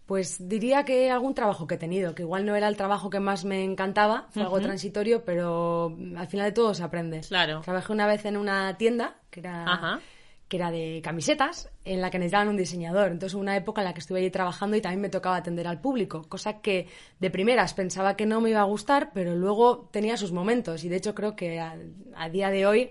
Pues 0.07 0.49
diría 0.49 0.85
que 0.85 1.11
algún 1.11 1.35
trabajo 1.35 1.67
que 1.67 1.77
he 1.77 1.79
tenido, 1.79 2.15
que 2.15 2.23
igual 2.23 2.45
no 2.45 2.57
era 2.57 2.69
el 2.69 2.77
trabajo 2.77 3.11
que 3.11 3.21
más 3.21 3.45
me 3.45 3.65
encantaba, 3.65 4.27
fue 4.31 4.43
algo 4.43 4.61
transitorio, 4.61 5.25
pero 5.25 5.97
al 6.17 6.27
final 6.27 6.47
de 6.47 6.53
todo 6.53 6.75
se 6.75 6.83
aprende. 6.83 7.21
Claro. 7.21 7.61
Trabajé 7.61 7.93
una 7.93 8.07
vez 8.07 8.25
en 8.25 8.37
una 8.37 8.77
tienda 8.77 9.21
que 9.31 9.41
era, 9.41 9.65
Ajá. 9.65 10.01
Que 10.50 10.57
era 10.57 10.73
de 10.73 11.00
camisetas, 11.02 11.71
en 11.85 12.00
la 12.00 12.11
que 12.11 12.19
necesitaban 12.19 12.49
un 12.49 12.57
diseñador. 12.57 13.12
Entonces 13.12 13.35
hubo 13.35 13.40
una 13.40 13.57
época 13.57 13.83
en 13.83 13.85
la 13.85 13.95
que 13.95 14.00
estuve 14.00 14.19
allí 14.19 14.30
trabajando 14.30 14.76
y 14.76 14.80
también 14.80 15.00
me 15.00 15.09
tocaba 15.09 15.37
atender 15.37 15.69
al 15.69 15.80
público, 15.80 16.28
cosa 16.28 16.61
que 16.61 16.88
de 17.21 17.30
primeras 17.30 17.73
pensaba 17.73 18.16
que 18.16 18.26
no 18.26 18.40
me 18.40 18.50
iba 18.50 18.61
a 18.61 18.64
gustar, 18.64 19.12
pero 19.14 19.37
luego 19.37 19.88
tenía 19.92 20.16
sus 20.16 20.33
momentos 20.33 20.83
y 20.83 20.88
de 20.88 20.97
hecho 20.97 21.14
creo 21.14 21.37
que 21.37 21.61
a, 21.61 21.76
a 22.16 22.28
día 22.30 22.50
de 22.50 22.66
hoy 22.66 22.90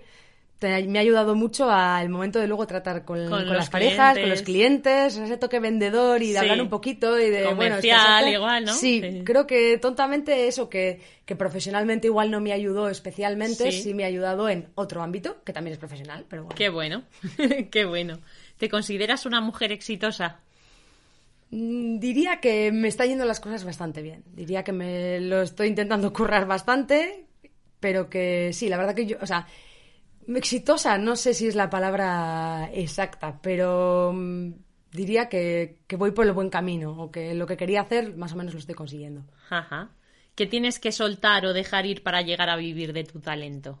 te- 0.60 0.84
me 0.86 0.98
ha 1.00 1.02
ayudado 1.02 1.34
mucho 1.34 1.68
al 1.68 2.08
momento 2.10 2.38
de 2.38 2.46
luego 2.46 2.64
tratar 2.68 3.04
con, 3.04 3.18
Con 3.28 3.28
con 3.30 3.46
los 3.48 3.56
las 3.56 3.70
parejas, 3.70 4.16
con 4.16 4.28
los 4.28 4.42
clientes. 4.42 5.16
ese 5.16 5.36
toque 5.36 5.58
vendedor 5.58 6.22
y 6.22 6.28
de 6.28 6.32
Sí. 6.34 6.36
hablar 6.38 6.62
un 6.62 6.68
poquito 6.68 7.18
y 7.18 7.28
de 7.30 7.42
Comercial, 7.42 8.28
igual, 8.28 8.64
¿no? 8.66 8.72
Sí, 8.74 9.00
Sí. 9.02 9.22
creo 9.24 9.46
que 9.48 9.78
tontamente 9.78 10.46
eso 10.46 10.68
que, 10.68 11.00
que 11.24 11.34
profesionalmente 11.34 12.06
igual 12.06 12.30
no 12.30 12.40
me 12.40 12.52
ayudó 12.52 12.88
especialmente, 12.88 13.72
Sí. 13.72 13.82
sí. 13.82 13.94
me 13.94 14.04
ha 14.04 14.06
ayudado 14.06 14.48
en 14.48 14.68
otro 14.76 15.02
ámbito, 15.02 15.42
que 15.44 15.52
también 15.52 15.72
es 15.72 15.78
profesional, 15.80 16.24
pero 16.28 16.44
bueno. 16.44 16.54
Qué 16.56 16.68
bueno, 16.68 17.02
qué 17.72 17.84
bueno. 17.86 18.18
¿Te 18.58 18.68
consideras 18.68 19.26
una 19.26 19.40
mujer 19.40 19.72
exitosa? 19.72 20.40
Mm, 21.50 21.98
Diría 21.98 22.40
que 22.40 22.70
me 22.72 22.88
está 22.88 23.06
yendo 23.06 23.24
las 23.24 23.40
cosas 23.40 23.64
bastante 23.64 24.02
bien. 24.02 24.22
Diría 24.34 24.62
que 24.62 24.72
me 24.72 25.20
lo 25.20 25.42
estoy 25.42 25.68
intentando 25.68 26.12
currar 26.12 26.46
bastante, 26.46 27.24
pero 27.80 28.08
que 28.10 28.50
sí, 28.52 28.68
la 28.68 28.76
verdad 28.76 28.94
que 28.94 29.06
yo, 29.06 29.16
o 29.20 29.26
sea, 29.26 29.46
exitosa, 30.38 30.98
no 30.98 31.16
sé 31.16 31.34
si 31.34 31.46
es 31.48 31.54
la 31.54 31.70
palabra 31.70 32.70
exacta, 32.72 33.40
pero 33.42 34.12
mm, 34.14 34.50
diría 34.92 35.28
que, 35.28 35.78
que 35.86 35.96
voy 35.96 36.12
por 36.12 36.26
el 36.26 36.32
buen 36.32 36.50
camino 36.50 36.92
o 37.02 37.10
que 37.10 37.34
lo 37.34 37.46
que 37.46 37.56
quería 37.56 37.82
hacer 37.82 38.16
más 38.16 38.32
o 38.32 38.36
menos 38.36 38.52
lo 38.54 38.60
estoy 38.60 38.74
consiguiendo. 38.74 39.24
Ajá. 39.50 39.90
¿Qué 40.34 40.46
tienes 40.46 40.78
que 40.78 40.92
soltar 40.92 41.44
o 41.46 41.52
dejar 41.52 41.86
ir 41.86 42.02
para 42.02 42.22
llegar 42.22 42.48
a 42.50 42.56
vivir 42.56 42.92
de 42.92 43.04
tu 43.04 43.20
talento? 43.20 43.80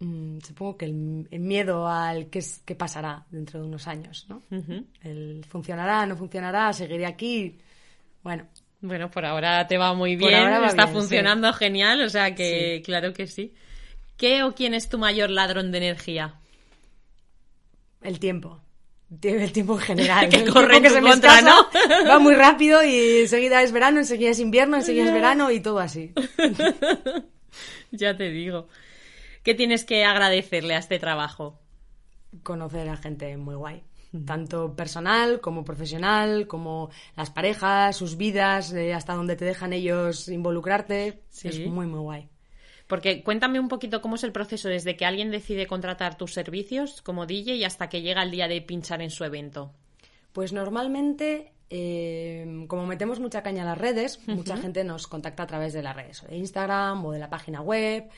Mm, 0.00 0.38
supongo 0.40 0.76
que 0.78 0.86
el, 0.86 1.28
el 1.30 1.40
miedo 1.40 1.86
al 1.86 2.30
qué, 2.30 2.38
es- 2.40 2.60
qué 2.64 2.74
pasará 2.74 3.26
dentro 3.30 3.60
de 3.60 3.66
unos 3.66 3.86
años, 3.86 4.26
¿no? 4.28 4.42
El 5.02 5.44
funcionará, 5.48 6.06
no 6.06 6.16
funcionará, 6.16 6.72
seguiré 6.72 7.06
aquí. 7.06 7.58
Bueno, 8.22 8.46
Bueno, 8.80 9.10
por 9.10 9.24
ahora 9.26 9.66
te 9.66 9.76
va 9.76 9.92
muy 9.94 10.16
Por 10.16 10.30
bien, 10.30 10.42
ahora 10.42 10.58
va 10.60 10.68
está 10.68 10.86
bien, 10.86 10.94
funcionando 10.94 11.52
genial, 11.52 12.00
o 12.02 12.08
sea 12.08 12.34
que 12.34 12.82
claro 12.84 13.12
que 13.12 13.26
sí. 13.26 13.54
¿Qué 14.20 14.42
o 14.42 14.54
quién 14.54 14.74
es 14.74 14.90
tu 14.90 14.98
mayor 14.98 15.30
ladrón 15.30 15.72
de 15.72 15.78
energía? 15.78 16.34
el 18.02 18.18
tiempo. 18.20 18.60
El 19.22 19.50
tiempo 19.50 19.72
en 19.74 19.80
general. 19.80 20.28
Que 20.30 20.44
corre 20.44 20.78
tu 20.82 20.90
se 20.90 21.00
me 21.00 21.08
contra, 21.08 21.40
¿no? 21.40 21.66
Va 22.06 22.18
muy 22.18 22.34
rápido 22.34 22.84
y 22.84 23.20
enseguida 23.22 23.62
es 23.62 23.72
verano, 23.72 23.98
enseguida 23.98 24.28
es 24.28 24.38
invierno, 24.38 24.76
enseguida 24.76 25.06
es 25.06 25.12
verano 25.14 25.50
y 25.50 25.60
todo 25.60 25.78
así. 25.78 26.12
ya 27.92 28.14
te 28.14 28.28
digo. 28.28 28.68
¿Qué 29.42 29.54
tienes 29.54 29.86
que 29.86 30.04
agradecerle 30.04 30.74
a 30.74 30.80
este 30.80 30.98
trabajo? 30.98 31.58
Conocer 32.42 32.90
a 32.90 32.98
gente 32.98 33.38
muy 33.38 33.54
guay. 33.54 33.82
Tanto 34.26 34.76
personal 34.76 35.40
como 35.40 35.64
profesional, 35.64 36.46
como 36.46 36.90
las 37.16 37.30
parejas, 37.30 37.96
sus 37.96 38.18
vidas, 38.18 38.70
eh, 38.74 38.92
hasta 38.92 39.14
donde 39.14 39.36
te 39.36 39.46
dejan 39.46 39.72
ellos 39.72 40.28
involucrarte. 40.28 41.22
Sí. 41.30 41.48
Es 41.48 41.66
muy, 41.66 41.86
muy 41.86 42.00
guay. 42.00 42.28
Porque 42.90 43.22
cuéntame 43.22 43.58
un 43.60 43.68
poquito 43.68 44.02
cómo 44.02 44.16
es 44.16 44.24
el 44.24 44.32
proceso 44.32 44.68
desde 44.68 44.96
que 44.96 45.06
alguien 45.06 45.30
decide 45.30 45.66
contratar 45.66 46.18
tus 46.18 46.34
servicios 46.34 47.00
como 47.00 47.24
DJ 47.24 47.54
y 47.54 47.64
hasta 47.64 47.88
que 47.88 48.02
llega 48.02 48.22
el 48.22 48.30
día 48.30 48.48
de 48.48 48.60
pinchar 48.60 49.00
en 49.00 49.10
su 49.10 49.24
evento. 49.24 49.72
Pues 50.32 50.52
normalmente, 50.52 51.52
eh, 51.70 52.64
como 52.68 52.86
metemos 52.86 53.20
mucha 53.20 53.42
caña 53.42 53.62
a 53.62 53.66
las 53.66 53.78
redes, 53.78 54.20
mucha 54.26 54.56
gente 54.56 54.84
nos 54.84 55.06
contacta 55.06 55.44
a 55.44 55.46
través 55.46 55.72
de 55.72 55.82
las 55.82 55.94
redes, 55.96 56.22
o 56.22 56.26
de 56.26 56.36
Instagram 56.36 57.04
o 57.06 57.12
de 57.12 57.18
la 57.20 57.30
página 57.30 57.62
web. 57.62 58.08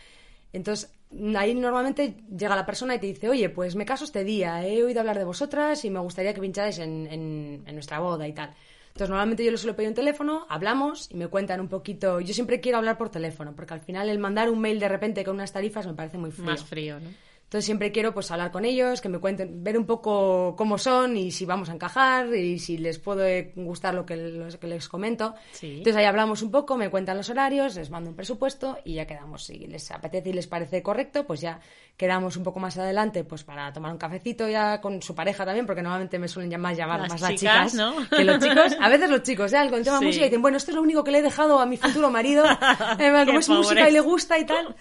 Entonces, 0.54 0.90
ahí 1.36 1.54
normalmente 1.54 2.14
llega 2.36 2.56
la 2.56 2.66
persona 2.66 2.94
y 2.94 2.98
te 2.98 3.06
dice, 3.06 3.28
oye, 3.28 3.48
pues 3.50 3.74
me 3.74 3.84
caso 3.86 4.04
este 4.04 4.24
día, 4.24 4.66
he 4.66 4.82
oído 4.82 5.00
hablar 5.00 5.18
de 5.18 5.24
vosotras 5.24 5.84
y 5.84 5.90
me 5.90 6.00
gustaría 6.00 6.34
que 6.34 6.40
pincharais 6.40 6.78
en, 6.78 7.06
en- 7.10 7.62
en 7.66 7.74
nuestra 7.74 8.00
boda 8.00 8.26
y 8.28 8.32
tal. 8.32 8.54
Entonces, 8.92 9.08
normalmente 9.08 9.42
yo 9.42 9.50
les 9.50 9.60
suelo 9.60 9.74
pedir 9.74 9.88
un 9.88 9.94
teléfono, 9.94 10.46
hablamos 10.50 11.08
y 11.10 11.16
me 11.16 11.28
cuentan 11.28 11.60
un 11.60 11.68
poquito. 11.68 12.20
Yo 12.20 12.34
siempre 12.34 12.60
quiero 12.60 12.76
hablar 12.76 12.98
por 12.98 13.08
teléfono, 13.08 13.54
porque 13.56 13.72
al 13.72 13.80
final 13.80 14.10
el 14.10 14.18
mandar 14.18 14.50
un 14.50 14.60
mail 14.60 14.78
de 14.78 14.88
repente 14.88 15.24
con 15.24 15.36
unas 15.36 15.50
tarifas 15.50 15.86
me 15.86 15.94
parece 15.94 16.18
muy 16.18 16.30
frío. 16.30 16.44
Más 16.44 16.62
frío, 16.62 17.00
¿no? 17.00 17.08
Entonces 17.52 17.66
siempre 17.66 17.92
quiero 17.92 18.14
pues 18.14 18.30
hablar 18.30 18.50
con 18.50 18.64
ellos, 18.64 19.02
que 19.02 19.10
me 19.10 19.18
cuenten, 19.18 19.62
ver 19.62 19.76
un 19.76 19.84
poco 19.84 20.56
cómo 20.56 20.78
son 20.78 21.18
y 21.18 21.30
si 21.30 21.44
vamos 21.44 21.68
a 21.68 21.74
encajar 21.74 22.34
y 22.34 22.58
si 22.58 22.78
les 22.78 22.98
puede 22.98 23.52
gustar 23.56 23.92
lo 23.92 24.06
que, 24.06 24.16
lo 24.16 24.48
que 24.58 24.66
les 24.66 24.88
comento. 24.88 25.34
Sí. 25.50 25.72
Entonces 25.72 25.96
ahí 25.96 26.06
hablamos 26.06 26.40
un 26.40 26.50
poco, 26.50 26.78
me 26.78 26.88
cuentan 26.88 27.18
los 27.18 27.28
horarios, 27.28 27.74
les 27.74 27.90
mando 27.90 28.08
un 28.08 28.16
presupuesto 28.16 28.78
y 28.86 28.94
ya 28.94 29.06
quedamos. 29.06 29.44
Si 29.44 29.58
les 29.66 29.90
apetece 29.90 30.30
y 30.30 30.32
les 30.32 30.46
parece 30.46 30.82
correcto, 30.82 31.26
pues 31.26 31.42
ya 31.42 31.60
quedamos 31.98 32.38
un 32.38 32.42
poco 32.42 32.58
más 32.58 32.78
adelante 32.78 33.22
pues 33.22 33.44
para 33.44 33.70
tomar 33.70 33.92
un 33.92 33.98
cafecito 33.98 34.48
ya 34.48 34.80
con 34.80 35.02
su 35.02 35.14
pareja 35.14 35.44
también, 35.44 35.66
porque 35.66 35.82
normalmente 35.82 36.18
me 36.18 36.28
suelen 36.28 36.50
llamar, 36.50 36.74
llamar 36.74 37.00
Las 37.00 37.10
más 37.10 37.20
las 37.20 37.30
chicas, 37.34 37.72
chicas 37.72 37.74
¿no? 37.74 38.08
que 38.16 38.24
los 38.24 38.38
chicos. 38.38 38.76
A 38.80 38.88
veces 38.88 39.10
los 39.10 39.22
chicos, 39.24 39.50
ya 39.50 39.68
con 39.68 39.78
el 39.78 39.84
tema 39.84 39.98
Sí. 39.98 40.06
música 40.06 40.24
dicen, 40.24 40.40
bueno, 40.40 40.56
esto 40.56 40.70
es 40.70 40.74
lo 40.74 40.80
único 40.80 41.04
que 41.04 41.10
le 41.10 41.18
he 41.18 41.22
dejado 41.22 41.60
a 41.60 41.66
mi 41.66 41.76
futuro 41.76 42.10
marido, 42.10 42.46
eh, 42.98 43.24
como 43.26 43.40
es 43.40 43.48
música 43.50 43.90
y 43.90 43.92
le 43.92 44.00
gusta 44.00 44.38
y 44.38 44.46
tal. 44.46 44.74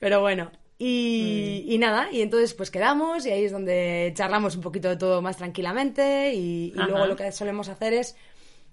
Pero 0.00 0.20
bueno, 0.20 0.50
y, 0.78 1.64
y 1.66 1.78
nada, 1.78 2.08
y 2.12 2.20
entonces 2.20 2.52
pues 2.54 2.70
quedamos 2.70 3.24
y 3.24 3.30
ahí 3.30 3.44
es 3.44 3.52
donde 3.52 4.12
charlamos 4.14 4.56
un 4.56 4.62
poquito 4.62 4.88
de 4.88 4.96
todo 4.96 5.22
más 5.22 5.38
tranquilamente 5.38 6.34
y, 6.34 6.72
y 6.74 6.78
luego 6.78 7.06
lo 7.06 7.16
que 7.16 7.32
solemos 7.32 7.68
hacer 7.68 7.94
es 7.94 8.16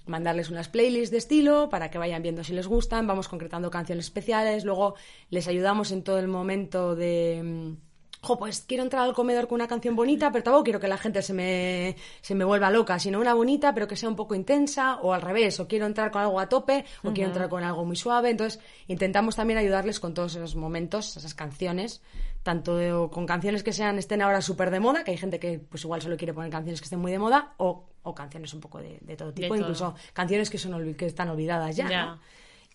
mandarles 0.06 0.50
unas 0.50 0.68
playlists 0.68 1.12
de 1.12 1.18
estilo 1.18 1.70
para 1.70 1.90
que 1.90 1.98
vayan 1.98 2.22
viendo 2.22 2.44
si 2.44 2.54
les 2.54 2.68
gustan, 2.68 3.08
vamos 3.08 3.30
concretando 3.30 3.70
canciones 3.70 4.06
especiales, 4.06 4.66
luego 4.66 4.96
les 5.30 5.48
ayudamos 5.48 5.92
en 5.92 6.04
todo 6.04 6.20
el 6.20 6.28
momento 6.28 6.96
de... 6.96 7.76
Jo, 8.24 8.40
pues 8.40 8.62
quiero 8.66 8.84
entrar 8.84 9.04
al 9.04 9.14
comedor 9.14 9.50
con 9.50 9.56
una 9.56 9.68
canción 9.68 9.98
bonita, 9.98 10.32
pero 10.32 10.46
tampoco 10.46 10.64
quiero 10.64 10.80
que 10.80 10.88
la 10.88 10.98
gente 10.98 11.22
se 11.22 11.34
me, 11.34 11.98
se 12.22 12.36
me 12.36 12.46
vuelva 12.46 12.72
loca, 12.72 12.98
sino 12.98 13.20
una 13.20 13.34
bonita, 13.34 13.74
pero 13.74 13.86
que 13.86 13.98
sea 13.98 14.08
un 14.08 14.16
poco 14.16 14.34
intensa, 14.34 14.96
o 15.02 15.14
al 15.14 15.22
revés, 15.22 15.60
o 15.60 15.68
quiero 15.68 15.86
entrar 15.86 16.10
con 16.10 16.22
algo 16.22 16.40
a 16.40 16.48
tope, 16.48 16.86
o 17.04 17.12
quiero 17.12 17.28
entrar 17.28 17.50
con 17.50 17.66
algo 17.66 17.84
muy 17.84 17.98
suave. 17.98 18.30
Entonces, 18.30 18.62
intentamos 18.88 19.36
también 19.36 19.60
ayudarles 19.60 20.00
con 20.00 20.14
todos 20.14 20.36
esos 20.36 20.56
momentos, 20.56 21.18
esas 21.18 21.34
canciones, 21.34 22.02
tanto 22.44 23.10
con 23.12 23.26
canciones 23.26 23.62
que 23.62 23.74
sean, 23.74 23.98
estén 23.98 24.22
ahora 24.22 24.42
súper 24.42 24.72
de 24.72 24.80
moda, 24.80 25.04
que 25.04 25.12
hay 25.12 25.18
gente 25.18 25.38
que 25.38 25.60
pues 25.60 25.84
igual 25.84 26.02
solo 26.02 26.16
quiere 26.16 26.34
poner 26.34 26.50
canciones 26.50 26.80
que 26.80 26.86
estén 26.86 27.00
muy 27.00 27.12
de 27.12 27.20
moda, 27.20 27.56
o, 27.58 27.84
o 28.04 28.16
canciones 28.16 28.54
un 28.54 28.62
poco 28.62 28.80
de, 28.80 29.00
de 29.02 29.18
todo 29.18 29.34
tipo, 29.34 29.50
todo. 29.50 29.58
incluso 29.58 29.96
canciones 30.14 30.50
que, 30.50 30.58
son, 30.58 30.94
que 30.94 31.08
están 31.08 31.28
olvidadas 31.28 31.76
ya. 31.76 31.90
Ya. 31.90 32.06
¿no? 32.06 32.20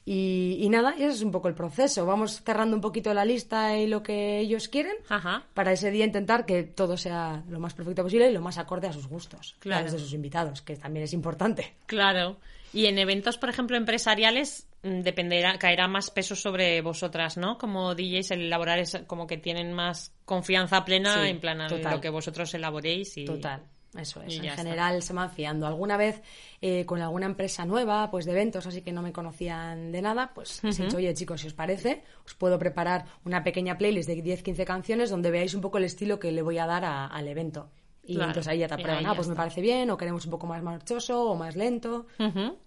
Y, 0.04 0.56
y 0.60 0.68
nada, 0.70 0.94
y 0.98 1.02
ese 1.02 1.16
es 1.16 1.22
un 1.22 1.30
poco 1.30 1.48
el 1.48 1.54
proceso. 1.54 2.06
Vamos 2.06 2.42
cerrando 2.42 2.74
un 2.74 2.80
poquito 2.80 3.12
la 3.12 3.24
lista 3.26 3.76
y 3.76 3.86
lo 3.86 4.02
que 4.02 4.38
ellos 4.40 4.68
quieren 4.68 4.96
Ajá. 5.08 5.44
para 5.54 5.72
ese 5.72 5.90
día 5.90 6.06
intentar 6.06 6.46
que 6.46 6.62
todo 6.62 6.96
sea 6.96 7.44
lo 7.48 7.60
más 7.60 7.74
perfecto 7.74 8.02
posible 8.02 8.30
y 8.30 8.32
lo 8.32 8.40
más 8.40 8.56
acorde 8.58 8.86
a 8.88 8.92
sus 8.92 9.06
gustos, 9.06 9.56
Claro. 9.58 9.80
a 9.80 9.82
los 9.84 9.92
de 9.92 9.98
sus 9.98 10.12
invitados, 10.14 10.62
que 10.62 10.76
también 10.76 11.04
es 11.04 11.12
importante. 11.12 11.74
Claro. 11.86 12.38
Y 12.72 12.86
en 12.86 12.98
eventos, 12.98 13.38
por 13.38 13.48
ejemplo, 13.48 13.76
empresariales, 13.76 14.66
mm, 14.82 15.00
dependerá, 15.00 15.58
caerá 15.58 15.88
más 15.88 16.10
peso 16.10 16.34
sobre 16.36 16.80
vosotras, 16.82 17.36
¿no? 17.36 17.56
Como 17.58 17.94
DJs, 17.94 18.30
el 18.32 18.40
elaborar 18.42 18.78
es 18.78 18.98
como 19.06 19.26
que 19.26 19.36
tienen 19.38 19.72
más 19.72 20.12
confianza 20.24 20.84
plena 20.84 21.22
Sí, 21.22 21.28
en 21.30 21.40
plan 21.40 21.60
a 21.62 21.68
lo 21.68 22.00
que 22.00 22.10
vosotros 22.10 22.52
elaboréis 22.54 23.16
y 23.16 23.24
Total, 23.24 23.62
eso 23.96 24.22
es. 24.22 24.36
En 24.36 24.42
ya 24.42 24.50
está. 24.50 24.62
general 24.62 25.02
se 25.02 25.12
van 25.12 25.30
fiando. 25.30 25.66
Alguna 25.66 25.96
vez 25.96 26.20
eh, 26.60 26.84
con 26.84 27.00
alguna 27.00 27.26
empresa 27.26 27.64
nueva, 27.64 28.10
pues 28.10 28.24
de 28.26 28.32
eventos, 28.32 28.66
así 28.66 28.82
que 28.82 28.92
no 28.92 29.02
me 29.02 29.12
conocían 29.12 29.90
de 29.92 30.02
nada, 30.02 30.32
pues 30.34 30.62
he 30.62 30.68
dicho, 30.68 30.96
oye 30.98 31.14
chicos, 31.14 31.40
si 31.40 31.46
os 31.46 31.54
parece, 31.54 32.02
os 32.26 32.34
puedo 32.34 32.58
preparar 32.58 33.06
una 33.24 33.42
pequeña 33.44 33.78
playlist 33.78 34.08
de 34.08 34.22
10-15 34.22 34.64
canciones 34.64 35.10
donde 35.10 35.30
veáis 35.30 35.54
un 35.54 35.60
poco 35.62 35.78
el 35.78 35.84
estilo 35.84 36.18
que 36.18 36.32
le 36.32 36.42
voy 36.42 36.58
a 36.58 36.66
dar 36.66 36.84
a- 36.84 37.06
al 37.06 37.28
evento. 37.28 37.70
Y 38.04 38.14
Claro, 38.14 38.30
entonces 38.30 38.50
ahí 38.50 38.58
ya 38.60 38.68
te 38.68 38.74
aprueban, 38.74 39.04
ah, 39.06 39.14
pues 39.14 39.28
me 39.28 39.34
parece 39.34 39.60
bien, 39.60 39.90
o 39.90 39.96
queremos 39.98 40.24
un 40.24 40.30
poco 40.30 40.46
más 40.46 40.62
marchoso 40.62 41.24
o 41.30 41.34
más 41.36 41.56
lento. 41.56 42.06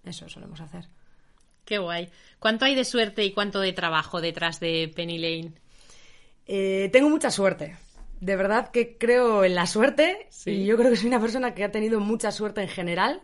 Eso 0.04 0.30
solemos 0.30 0.62
hacer. 0.62 0.88
Qué 1.66 1.78
guay. 1.80 2.10
¿Cuánto 2.40 2.66
hay 2.66 2.76
de 2.76 2.84
suerte 2.86 3.24
y 3.24 3.32
cuánto 3.32 3.60
de 3.60 3.74
trabajo 3.74 4.22
detrás 4.22 4.60
de 4.60 4.92
Penny 4.96 5.18
Lane? 5.18 5.54
Eh, 6.46 6.90
tengo 6.92 7.10
mucha 7.10 7.32
suerte. 7.32 7.76
De 8.22 8.36
verdad 8.36 8.70
que 8.70 8.98
creo 8.98 9.44
en 9.44 9.56
la 9.56 9.66
suerte 9.66 10.28
Sí. 10.30 10.52
y 10.52 10.66
yo 10.66 10.78
creo 10.78 10.90
que 10.92 10.96
soy 10.96 11.08
una 11.08 11.20
persona 11.20 11.54
que 11.54 11.64
ha 11.64 11.72
tenido 11.72 12.00
mucha 12.00 12.32
suerte 12.32 12.62
en 12.62 12.70
general 12.70 13.22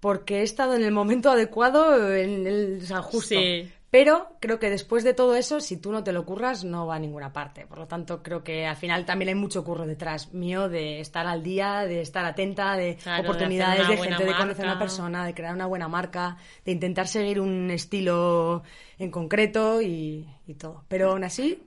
porque 0.00 0.40
he 0.40 0.42
estado 0.42 0.76
en 0.76 0.84
el 0.84 0.92
momento 0.92 1.30
adecuado, 1.30 2.14
en 2.14 2.46
el 2.46 2.78
o 2.82 2.86
sea, 2.86 3.02
justo. 3.02 3.34
Sí. 3.34 3.68
Pero 3.90 4.36
creo 4.38 4.58
que 4.58 4.68
después 4.68 5.02
de 5.02 5.14
todo 5.14 5.34
eso, 5.34 5.60
si 5.60 5.78
tú 5.78 5.92
no 5.92 6.04
te 6.04 6.12
lo 6.12 6.26
curras, 6.26 6.62
no 6.62 6.86
va 6.86 6.96
a 6.96 6.98
ninguna 6.98 7.32
parte. 7.32 7.66
Por 7.66 7.78
lo 7.78 7.88
tanto, 7.88 8.22
creo 8.22 8.44
que 8.44 8.66
al 8.66 8.76
final 8.76 9.06
también 9.06 9.30
hay 9.30 9.34
mucho 9.34 9.64
curro 9.64 9.86
detrás 9.86 10.34
mío 10.34 10.68
de 10.68 11.00
estar 11.00 11.26
al 11.26 11.42
día, 11.42 11.86
de 11.86 12.02
estar 12.02 12.22
atenta, 12.26 12.76
de 12.76 12.96
Claro, 12.96 13.22
oportunidades 13.22 13.88
de, 13.88 13.96
gente, 13.96 14.24
de 14.26 14.36
conocer 14.36 14.66
a 14.66 14.72
una 14.72 14.78
persona, 14.78 15.24
de 15.24 15.32
crear 15.32 15.54
una 15.54 15.64
buena 15.64 15.88
marca, 15.88 16.36
de 16.66 16.72
intentar 16.72 17.08
seguir 17.08 17.40
un 17.40 17.70
estilo 17.70 18.62
en 18.98 19.10
concreto 19.10 19.80
y, 19.80 20.28
y 20.46 20.54
todo. 20.54 20.84
Pero 20.88 21.12
aún 21.12 21.24
así, 21.24 21.62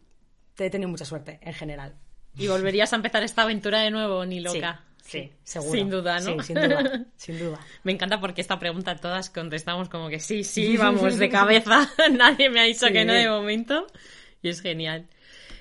te 0.54 0.68
he 0.68 0.70
tenido 0.70 0.90
mucha 0.92 1.06
suerte 1.06 1.40
en 1.42 1.54
general. 1.54 1.96
¿Y 2.38 2.48
volverías 2.48 2.94
a 2.94 2.96
empezar 2.96 3.24
esta 3.24 3.44
aventura 3.44 3.80
de 3.80 3.92
nuevo, 3.92 4.26
ni 4.26 4.40
loca? 4.40 4.82
Sí, 5.04 5.24
sí, 5.24 5.32
seguro. 5.44 5.72
Sin 5.72 5.90
duda, 5.90 6.20
¿no? 6.22 6.42
Sí, 6.42 6.48
sin 6.48 6.56
duda, 6.56 7.06
sin 7.18 7.40
duda. 7.40 7.60
Me 7.84 7.92
encanta 7.92 8.20
porque 8.22 8.42
esta 8.42 8.58
pregunta 8.60 8.96
todas 8.96 9.30
contestamos 9.30 9.90
como 9.90 10.08
que 10.10 10.20
sí, 10.20 10.44
sí, 10.44 10.78
vamos 10.78 11.18
de 11.18 11.30
cabeza. 11.30 11.90
Nadie 12.12 12.50
me 12.50 12.62
ha 12.62 12.64
dicho 12.64 12.88
Sí. 12.88 12.94
que 12.94 13.04
no 13.06 13.14
de 13.14 13.30
momento. 13.30 13.88
Y 14.42 14.50
es 14.50 14.62
genial. 14.62 15.08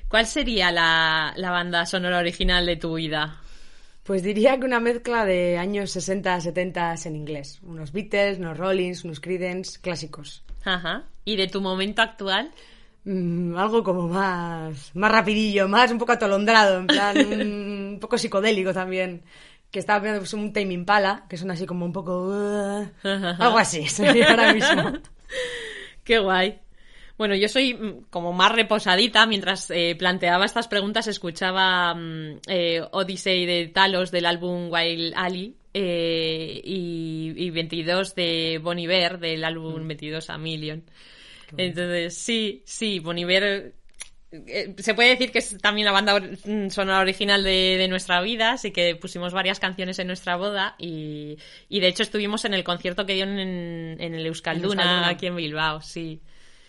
¿Cuál 0.09 0.27
sería 0.27 0.71
la, 0.73 1.33
la 1.37 1.51
banda 1.51 1.87
sonora 1.87 2.19
original 2.19 2.67
de 2.67 2.77
tu 2.77 2.95
vida? 2.95 3.41
Pues 4.03 4.23
diría 4.23 4.59
que 4.59 4.65
una 4.65 4.81
mezcla 4.81 5.25
de 5.25 5.59
años 5.59 5.91
60, 5.93 6.41
70 6.41 6.95
en 7.05 7.17
inglés. 7.17 7.61
Unos 7.63 7.93
Beatles, 7.93 8.39
unos 8.39 8.57
Rollins, 8.57 9.05
unos 9.05 9.21
Creedence, 9.21 9.79
clásicos. 9.81 10.43
Ajá. 10.65 11.05
¿Y 11.25 11.37
de 11.37 11.47
tu 11.47 11.61
momento 11.61 12.03
actual? 12.03 12.51
Mm, 13.05 13.57
algo 13.57 13.83
como 13.83 14.09
más, 14.09 14.95
más 14.95 15.13
rapidillo, 15.13 15.69
más 15.69 15.91
un 15.91 15.99
poco 15.99 16.13
atolondrado, 16.13 16.79
en 16.81 16.87
plan 16.87 17.17
un 17.93 17.99
poco 18.01 18.19
psicodélico 18.19 18.73
también. 18.73 19.23
Que 19.71 19.79
estaba 19.79 20.01
viendo 20.01 20.21
pues, 20.21 20.35
un 20.35 20.53
Tame 20.53 20.75
Impala, 20.75 21.27
que 21.29 21.37
son 21.37 21.51
así 21.51 21.65
como 21.65 21.85
un 21.85 21.93
poco... 21.93 22.29
uh, 22.29 22.89
algo 23.05 23.59
así, 23.59 23.87
sería 23.87 24.31
ahora 24.31 24.53
mismo. 24.55 24.99
Qué 26.03 26.19
guay. 26.19 26.59
Bueno, 27.21 27.35
yo 27.35 27.49
soy 27.49 27.75
mm, 27.75 28.07
como 28.09 28.33
más 28.33 28.51
reposadita. 28.51 29.27
Mientras 29.27 29.71
eh, 29.71 29.95
planteaba 29.97 30.47
estas 30.47 30.69
preguntas, 30.69 31.07
escuchaba 31.07 31.95
mm, 31.95 32.41
eh, 32.49 32.83
Odyssey 32.91 33.45
de 33.45 33.69
Talos 33.69 34.11
del 34.11 34.25
álbum 34.27 34.71
Wild 34.73 35.13
Ali 35.15 35.55
eh, 35.75 36.61
y, 36.65 37.35
y 37.37 37.51
22 37.51 38.15
de 38.15 38.59
Bon 38.63 38.79
Iver 38.79 39.19
del 39.19 39.45
álbum 39.45 39.87
22 39.87 40.31
a 40.31 40.39
Million. 40.39 40.83
Entonces, 41.57 42.17
sí, 42.17 42.63
sí, 42.65 42.99
Bon 43.01 43.17
Iver 43.19 43.75
eh, 44.33 44.75
se 44.79 44.95
puede 44.95 45.11
decir 45.11 45.33
que 45.33 45.41
es 45.41 45.59
también 45.59 45.87
la 45.87 45.93
banda 45.93 46.21
mm, 46.21 46.69
sonora 46.71 47.01
original 47.01 47.43
de, 47.43 47.77
de 47.79 47.89
nuestra 47.89 48.21
vida, 48.23 48.53
así 48.53 48.71
que 48.71 48.95
pusimos 48.95 49.33
varias 49.33 49.59
canciones 49.59 49.99
en 49.99 50.07
nuestra 50.07 50.37
boda 50.37 50.77
y, 50.79 51.37
y 51.69 51.81
de 51.81 51.89
hecho 51.89 52.05
estuvimos 52.05 52.45
en 52.45 52.55
el 52.55 52.63
concierto 52.63 53.07
que 53.07 53.15
dieron 53.15 53.39
en, 53.41 53.97
en 54.01 54.15
el 54.15 54.27
Euskalduna, 54.27 54.85
En 54.85 55.07
Euskalduna. 55.07 55.09
aquí 55.09 55.27
en 55.27 55.37
Bilbao, 55.37 55.81
sí. 55.81 56.23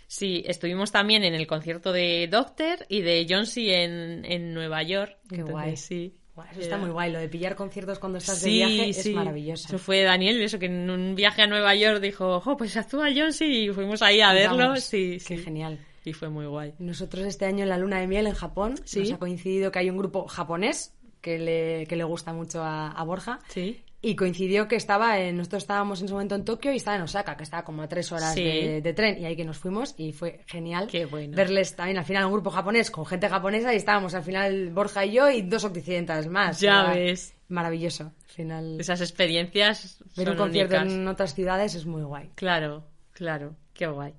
Sí, 0.08 0.44
estuvimos 0.46 0.92
también 0.92 1.24
en 1.24 1.36
el 1.36 1.48
concierto 1.48 1.94
de 1.94 2.28
Doctor 2.30 2.86
y 2.90 3.02
de 3.02 3.26
Johnsy 3.30 3.72
en, 3.72 4.26
en 4.26 4.54
Nueva 4.54 4.84
York. 4.84 5.18
Qué 5.30 5.36
Entonces, 5.36 5.52
guay. 5.52 5.78
Sí. 5.78 6.21
Eso 6.52 6.62
está 6.62 6.76
Era- 6.76 6.78
muy 6.86 6.90
guay, 6.92 7.12
lo 7.12 7.20
de 7.20 7.28
pillar 7.30 7.56
conciertos 7.56 8.00
cuando 8.00 8.18
estás 8.18 8.40
Sí, 8.40 8.60
de 8.60 8.66
viaje 8.68 8.94
sí. 8.94 9.10
es 9.10 9.16
maravilloso. 9.16 9.68
Eso 9.68 9.78
fue 9.78 10.02
Daniel, 10.04 10.42
eso 10.42 10.58
que 10.60 10.66
en 10.68 10.90
un 10.90 11.14
viaje 11.16 11.42
a 11.42 11.48
Nueva 11.48 11.76
York 11.76 12.00
dijo, 12.02 12.36
ojo, 12.38 12.56
pues 12.58 12.76
actúa 12.78 13.08
Johnsy 13.16 13.46
y 13.66 13.70
fuimos 13.70 14.02
ahí 14.02 14.22
a 14.22 14.32
Y 14.32 14.36
verlo. 14.36 14.58
vamos, 14.58 14.84
sí, 14.84 15.18
Qué 15.28 15.38
sí. 15.38 15.44
genial. 15.44 15.80
Y 16.04 16.14
fue 16.14 16.30
muy 16.30 16.46
guay. 16.48 16.74
Nosotros 16.80 17.26
este 17.26 17.46
año 17.46 17.64
en 17.64 17.70
la 17.70 17.78
luna 17.78 18.00
de 18.00 18.08
miel 18.08 18.26
en 18.28 18.34
Japón 18.34 18.76
nos 18.96 19.12
ha 19.12 19.18
coincidido 19.20 19.72
que 19.72 19.80
hay 19.80 19.90
un 19.90 19.98
grupo 19.98 20.28
japonés 20.28 20.96
que 21.22 21.38
le, 21.38 21.86
que 21.86 21.96
le 21.96 22.04
gusta 22.04 22.34
mucho 22.34 22.64
a, 22.64 22.90
a 22.92 23.04
Borja 23.04 23.40
Sí. 23.50 23.82
Y 24.04 24.16
coincidió 24.16 24.68
que 24.68 24.76
estaba 24.76 25.20
en, 25.20 25.38
nosotros 25.38 25.64
estábamos 25.64 26.02
en 26.02 26.08
su 26.08 26.16
momento 26.16 26.34
en 26.36 26.44
Tokio 26.44 26.74
y 26.74 26.78
estaba 26.78 26.98
en 26.98 27.04
Osaka, 27.04 27.38
que 27.38 27.44
estaba 27.44 27.64
como 27.64 27.84
a 27.84 27.88
tres 27.88 28.12
horas 28.12 28.34
Sí. 28.34 28.44
de, 28.44 28.82
de 28.82 28.94
tren 28.94 29.20
y 29.22 29.26
ahí 29.26 29.36
que 29.36 29.46
nos 29.46 29.58
fuimos 29.60 29.94
y 29.98 30.12
fue 30.12 30.42
genial 30.48 30.88
Qué 30.88 31.06
bueno. 31.06 31.36
verles 31.38 31.76
también 31.76 31.98
al 32.00 32.06
final 32.06 32.26
un 32.26 32.32
grupo 32.34 32.50
japonés 32.50 32.90
con 32.90 33.06
gente 33.06 33.30
japonesa 33.30 33.74
y 33.74 33.78
estábamos 33.78 34.16
al 34.16 34.24
final 34.24 34.72
Borja 34.72 35.06
y 35.06 35.12
yo 35.14 35.30
y 35.30 35.44
dos 35.44 35.64
occidentas 35.66 36.28
más. 36.28 36.60
Ya 36.60 36.92
ves. 36.94 37.36
Maravilloso. 37.48 38.06
Al 38.06 38.32
final 38.34 38.80
Esas 38.80 39.02
experiencias 39.02 40.00
ver 40.16 40.26
son 40.28 40.34
un 40.34 40.38
concierto 40.38 40.76
únicas. 40.78 40.94
en 40.94 41.08
otras 41.08 41.34
ciudades 41.36 41.76
es 41.76 41.86
muy 41.86 42.02
guay. 42.04 42.32
Claro, 42.36 42.84
claro, 43.14 43.56
qué 43.74 43.88
guay. 43.88 44.14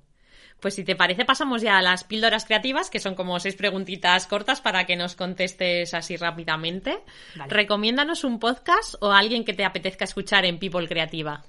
Pues 0.63 0.75
si 0.75 0.85
te 0.85 0.95
parece, 0.95 1.25
pasamos 1.25 1.61
ya 1.61 1.77
a 1.77 1.81
las 1.81 2.05
píldoras 2.05 2.45
creativas, 2.45 2.89
que 2.89 2.99
son 2.99 3.15
como 3.15 3.37
seis 3.41 3.53
preguntitas 3.53 4.27
cortas 4.27 4.61
para 4.61 4.85
que 4.85 4.95
nos 4.95 5.13
contestes 5.13 5.93
así 5.93 6.15
rápidamente. 6.15 6.99
Vale. 7.35 7.53
Recomiéndanos 7.53 8.23
un 8.23 8.39
podcast 8.39 8.95
o 9.01 9.11
alguien 9.11 9.43
que 9.43 9.53
te 9.53 9.65
apetezca 9.65 10.05
escuchar 10.05 10.45
en 10.45 10.59
People 10.59 10.87
Creativa. 10.87 11.43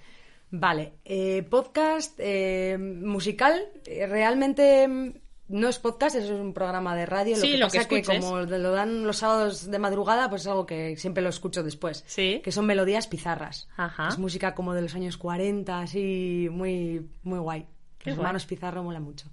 Vale, 0.50 0.94
eh, 1.04 1.44
podcast 1.48 2.18
eh, 2.18 2.76
musical, 2.76 3.62
eh, 3.86 4.04
realmente 4.08 4.88
mm, 4.88 5.12
no 5.46 5.68
es 5.68 5.78
podcast, 5.78 6.16
es 6.16 6.30
un 6.30 6.52
programa 6.52 6.96
de 6.96 7.06
radio. 7.06 7.36
Sí, 7.36 7.52
lo 7.52 7.52
que 7.52 7.58
lo 7.58 7.68
que 7.68 7.78
pasa 7.78 7.88
que, 7.88 7.98
escuches. 8.00 8.24
como 8.24 8.40
lo 8.40 8.72
dan 8.72 9.06
los 9.06 9.18
sábados 9.18 9.70
de 9.70 9.78
madrugada, 9.78 10.28
pues 10.28 10.42
es 10.42 10.48
algo 10.48 10.66
que 10.66 10.96
siempre 10.96 11.22
lo 11.22 11.28
escucho 11.28 11.62
después. 11.62 12.02
Sí. 12.08 12.40
Que 12.42 12.50
son 12.50 12.66
melodías 12.66 13.06
pizarras. 13.06 13.68
Ajá. 13.76 14.08
Es 14.08 14.18
música 14.18 14.56
como 14.56 14.74
de 14.74 14.82
los 14.82 14.96
años 14.96 15.16
40, 15.16 15.78
así 15.78 16.48
muy, 16.50 17.08
muy 17.22 17.38
guay. 17.38 17.68
Qué 18.04 18.10
los 18.10 18.16
guay. 18.18 18.24
hermanos 18.26 18.46
Pizarro 18.46 18.82
mola 18.84 19.00
mucho. 19.00 19.26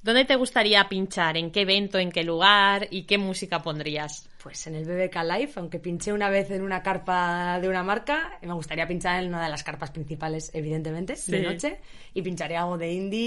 ¿Dónde 0.00 0.24
te 0.24 0.36
gustaría 0.36 0.88
pinchar? 0.88 1.36
¿En 1.36 1.50
qué 1.50 1.62
evento? 1.62 1.98
¿En 1.98 2.12
qué 2.12 2.22
lugar? 2.22 2.86
¿Y 2.90 3.02
qué 3.02 3.18
música 3.18 3.60
pondrías? 3.62 4.28
Pues 4.40 4.64
en 4.68 4.76
el 4.76 4.84
BBK 4.84 5.16
Live, 5.24 5.52
aunque 5.56 5.80
pinché 5.80 6.12
una 6.12 6.30
vez 6.30 6.52
en 6.52 6.62
una 6.62 6.84
carpa 6.84 7.58
de 7.60 7.68
una 7.68 7.82
marca, 7.82 8.38
me 8.40 8.52
gustaría 8.54 8.86
pinchar 8.86 9.20
en 9.22 9.30
una 9.30 9.42
de 9.42 9.50
las 9.50 9.64
carpas 9.64 9.90
principales, 9.90 10.52
evidentemente, 10.54 11.16
Sí. 11.16 11.32
de 11.32 11.42
noche, 11.42 11.80
y 12.14 12.22
pincharé 12.22 12.56
algo 12.56 12.78
de 12.78 12.92
indie 12.92 13.20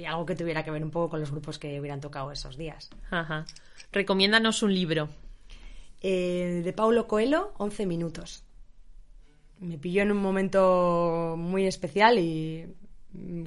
y 0.00 0.04
algo 0.06 0.24
que 0.24 0.34
tuviera 0.34 0.64
que 0.64 0.70
ver 0.70 0.82
un 0.82 0.90
poco 0.90 1.10
con 1.10 1.20
los 1.20 1.30
grupos 1.30 1.58
que 1.58 1.78
hubieran 1.78 2.00
tocado 2.00 2.32
esos 2.32 2.56
días. 2.56 2.88
Ajá. 3.10 3.44
Recomiéndanos 3.92 4.62
un 4.62 4.74
libro. 4.74 5.10
Eh, 6.00 6.62
de 6.64 6.72
Paulo 6.72 7.06
Coelho, 7.06 7.52
11 7.58 7.84
minutos. 7.84 8.42
Me 9.60 9.76
pilló 9.76 10.00
en 10.02 10.12
un 10.12 10.18
momento 10.18 11.34
muy 11.36 11.66
especial 11.66 12.18
y 12.18 12.66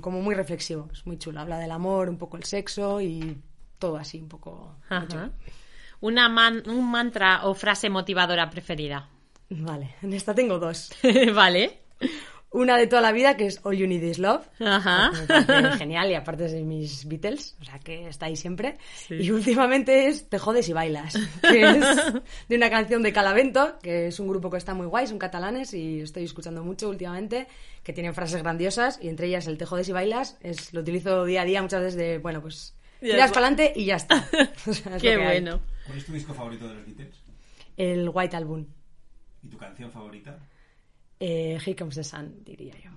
como 0.01 0.21
muy 0.21 0.35
reflexivo. 0.35 0.89
Es 0.91 1.05
muy 1.05 1.17
chulo. 1.17 1.39
Habla 1.39 1.57
del 1.59 1.71
amor, 1.71 2.09
un 2.09 2.17
poco 2.17 2.37
el 2.37 2.43
sexo 2.43 3.01
y 3.01 3.37
todo 3.77 3.97
así, 3.97 4.19
un 4.19 4.27
poco... 4.29 4.75
Ajá. 4.89 5.31
Una 6.01 6.29
man- 6.29 6.63
un 6.67 6.89
mantra 6.89 7.41
o 7.45 7.53
frase 7.53 7.89
motivadora 7.89 8.49
preferida. 8.49 9.09
Vale, 9.49 9.95
en 10.01 10.13
esta 10.13 10.33
tengo 10.33 10.59
dos. 10.59 10.91
vale. 11.35 11.79
Una 12.51 12.77
de 12.77 12.87
toda 12.87 13.01
la 13.03 13.11
vida 13.11 13.37
que 13.37 13.45
es 13.45 13.59
All 13.63 13.77
You 13.77 13.85
Need 13.85 14.01
Is 14.01 14.17
Love. 14.17 14.43
Ajá. 14.59 15.11
Me 15.47 15.77
genial 15.77 16.09
y 16.09 16.15
aparte 16.15 16.45
es 16.45 16.51
de 16.51 16.63
mis 16.63 17.07
Beatles, 17.07 17.55
o 17.61 17.63
sea 17.63 17.77
que 17.77 18.07
está 18.07 18.25
ahí 18.25 18.35
siempre. 18.35 18.77
Sí. 19.07 19.15
Y 19.15 19.29
últimamente 19.31 20.07
es 20.07 20.27
Te 20.29 20.39
jodes 20.39 20.67
y 20.67 20.73
bailas, 20.73 21.15
que 21.41 21.61
es 21.61 21.85
de 22.49 22.55
una 22.55 22.71
canción 22.71 23.03
de 23.03 23.13
Calavento, 23.13 23.77
que 23.83 24.07
es 24.07 24.19
un 24.19 24.27
grupo 24.27 24.49
que 24.49 24.57
está 24.57 24.73
muy 24.73 24.87
guay, 24.87 25.05
son 25.05 25.19
catalanes 25.19 25.75
y 25.75 26.01
estoy 26.01 26.23
escuchando 26.23 26.63
mucho 26.63 26.89
últimamente, 26.89 27.47
que 27.83 27.93
tienen 27.93 28.15
frases 28.15 28.41
grandiosas 28.41 28.97
y 28.99 29.09
entre 29.09 29.27
ellas 29.27 29.45
el 29.45 29.57
Te 29.59 29.65
jodes 29.67 29.87
y 29.89 29.91
bailas, 29.91 30.37
es, 30.41 30.73
lo 30.73 30.81
utilizo 30.81 31.25
día 31.25 31.43
a 31.43 31.45
día 31.45 31.61
muchas 31.61 31.81
veces 31.81 31.95
de, 31.99 32.17
bueno, 32.17 32.41
pues 32.41 32.73
Ya 32.99 33.09
tiras 33.11 33.25
está. 33.27 33.33
para 33.35 33.45
adelante 33.47 33.73
y 33.79 33.85
ya 33.85 33.95
está. 33.97 34.27
O 34.67 34.73
sea, 34.73 34.95
es 34.95 35.01
Qué 35.03 35.11
hay. 35.13 35.23
bueno. 35.41 35.61
¿Cuál 35.85 35.97
es 35.99 36.05
tu 36.05 36.13
disco 36.13 36.33
favorito 36.33 36.67
de 36.67 36.73
los 36.73 36.85
Beatles? 36.87 37.15
El 37.77 38.09
White 38.11 38.35
Album, 38.35 38.65
¿Y 39.43 39.47
tu 39.49 39.57
canción 39.57 39.91
favorita? 39.91 40.37
Eh, 41.19 41.59
Here 41.63 41.75
Comes 41.75 41.95
the 41.95 42.03
Sun, 42.03 42.43
diría 42.43 42.75
yo. 42.83 42.91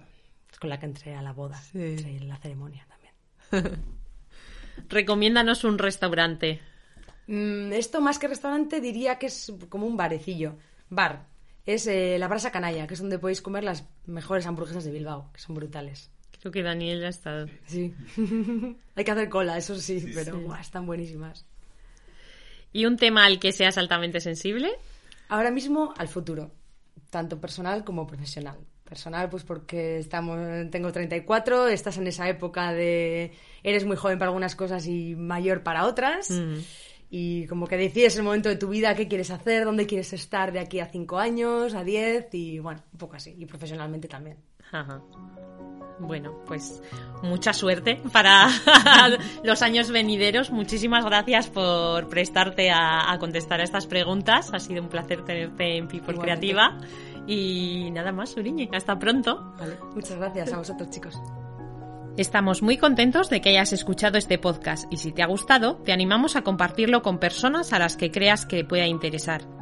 Es 0.50 0.58
con 0.58 0.70
la 0.70 0.78
que 0.78 0.86
entré 0.86 1.14
a 1.14 1.22
la 1.22 1.32
boda, 1.32 1.60
entré 1.74 2.16
en 2.16 2.28
la 2.28 2.36
ceremonia 2.36 2.86
también. 2.88 3.80
Recomiéndanos 4.88 5.64
un 5.64 5.78
restaurante. 5.78 6.60
Mm, 7.26 7.72
esto 7.72 8.00
más 8.00 8.18
que 8.18 8.28
restaurante 8.28 8.80
diría 8.80 9.18
que 9.18 9.26
es 9.26 9.52
como 9.68 9.86
un 9.86 9.96
barecillo. 9.96 10.56
Bar. 10.88 11.26
Es 11.64 11.86
eh, 11.86 12.16
la 12.18 12.26
Brasa 12.26 12.50
Canalla, 12.50 12.86
que 12.86 12.94
es 12.94 13.00
donde 13.00 13.18
podéis 13.18 13.40
comer 13.40 13.62
las 13.62 13.84
mejores 14.06 14.46
hamburguesas 14.46 14.84
de 14.84 14.90
Bilbao, 14.90 15.30
que 15.32 15.40
son 15.40 15.54
brutales. 15.54 16.10
Creo 16.40 16.50
que 16.50 16.62
Daniel 16.62 17.00
ya 17.00 17.06
ha 17.06 17.10
estado. 17.10 17.46
Sí. 17.66 17.94
Hay 18.96 19.04
que 19.04 19.10
hacer 19.10 19.28
cola, 19.28 19.56
eso 19.56 19.76
sí, 19.76 20.10
pero 20.12 20.40
buah, 20.40 20.60
están 20.60 20.86
buenísimas. 20.86 21.46
¿Y 22.72 22.86
un 22.86 22.96
tema 22.96 23.24
al 23.24 23.38
que 23.38 23.52
seas 23.52 23.78
altamente 23.78 24.20
sensible? 24.20 24.72
Ahora 25.28 25.52
mismo 25.52 25.94
al 25.96 26.08
futuro, 26.08 26.50
tanto 27.12 27.38
personal 27.38 27.84
como 27.84 28.06
profesional. 28.06 28.56
Personal, 28.84 29.28
pues 29.28 29.44
porque 29.44 29.98
estamos, 29.98 30.38
tengo 30.70 30.90
34, 30.90 31.68
estás 31.68 31.98
en 31.98 32.06
esa 32.06 32.28
época 32.28 32.72
de 32.72 33.32
eres 33.62 33.84
muy 33.84 33.96
joven 33.96 34.18
para 34.18 34.30
algunas 34.30 34.56
cosas 34.56 34.86
y 34.86 35.14
mayor 35.14 35.62
para 35.62 35.86
otras. 35.86 36.30
Mm. 36.30 36.56
Y 37.10 37.46
como 37.46 37.66
que 37.66 37.76
decides 37.76 38.16
el 38.16 38.22
momento 38.22 38.48
de 38.48 38.56
tu 38.56 38.68
vida, 38.68 38.94
qué 38.94 39.06
quieres 39.08 39.30
hacer, 39.30 39.66
dónde 39.66 39.86
quieres 39.86 40.14
estar 40.14 40.52
de 40.52 40.60
aquí 40.60 40.80
a 40.80 40.86
5 40.86 41.18
años, 41.18 41.74
a 41.74 41.84
10 41.84 42.32
y 42.32 42.58
bueno, 42.58 42.82
un 42.90 42.98
poco 42.98 43.16
así. 43.16 43.34
Y 43.38 43.44
profesionalmente 43.44 44.08
también. 44.08 44.38
Ajá. 44.72 45.02
Bueno, 45.98 46.32
pues 46.46 46.82
mucha 47.22 47.52
suerte 47.52 48.00
para 48.12 48.48
los 49.44 49.62
años 49.62 49.90
venideros. 49.90 50.50
Muchísimas 50.50 51.04
gracias 51.04 51.48
por 51.48 52.08
prestarte 52.08 52.70
a, 52.70 53.12
a 53.12 53.18
contestar 53.18 53.60
a 53.60 53.64
estas 53.64 53.86
preguntas. 53.86 54.50
Ha 54.52 54.58
sido 54.58 54.82
un 54.82 54.88
placer 54.88 55.24
tenerte 55.24 55.76
en 55.76 55.88
People 55.88 56.14
Igualmente. 56.14 56.22
Creativa. 56.22 56.78
Y 57.26 57.90
nada 57.92 58.12
más, 58.12 58.36
Uriñe. 58.36 58.68
Hasta 58.72 58.98
pronto. 58.98 59.54
Vale. 59.58 59.78
Muchas 59.94 60.16
gracias 60.18 60.52
a 60.52 60.58
vosotros, 60.58 60.90
chicos. 60.90 61.20
Estamos 62.16 62.62
muy 62.62 62.76
contentos 62.76 63.30
de 63.30 63.40
que 63.40 63.50
hayas 63.50 63.72
escuchado 63.72 64.18
este 64.18 64.38
podcast 64.38 64.84
y 64.92 64.98
si 64.98 65.12
te 65.12 65.22
ha 65.22 65.26
gustado, 65.26 65.76
te 65.76 65.92
animamos 65.92 66.36
a 66.36 66.42
compartirlo 66.42 67.00
con 67.00 67.18
personas 67.18 67.72
a 67.72 67.78
las 67.78 67.96
que 67.96 68.10
creas 68.10 68.44
que 68.44 68.64
pueda 68.64 68.86
interesar. 68.86 69.61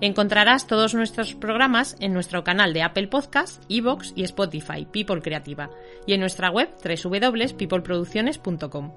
Encontrarás 0.00 0.66
todos 0.66 0.94
nuestros 0.94 1.34
programas 1.34 1.96
en 2.00 2.12
nuestro 2.12 2.42
canal 2.44 2.74
de 2.74 2.82
Apple 2.82 3.08
Podcast, 3.08 3.64
Evox 3.70 4.12
y 4.14 4.24
Spotify, 4.24 4.86
People 4.90 5.22
Creativa, 5.22 5.70
y 6.06 6.12
en 6.12 6.20
nuestra 6.20 6.50
web 6.50 6.68
www.peopleproducciones.com. 6.84 8.92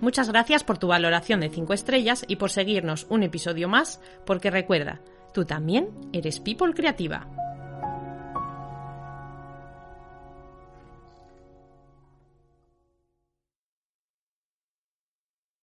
Muchas 0.00 0.30
gracias 0.30 0.62
por 0.62 0.78
tu 0.78 0.86
valoración 0.86 1.40
de 1.40 1.50
5 1.50 1.74
estrellas 1.74 2.24
y 2.28 2.36
por 2.36 2.50
seguirnos 2.50 3.08
un 3.10 3.24
episodio 3.24 3.68
más, 3.68 4.00
porque 4.24 4.50
recuerda, 4.50 5.00
tú 5.34 5.44
también 5.44 5.88
eres 6.12 6.38
People 6.38 6.74
Creativa. 6.74 7.26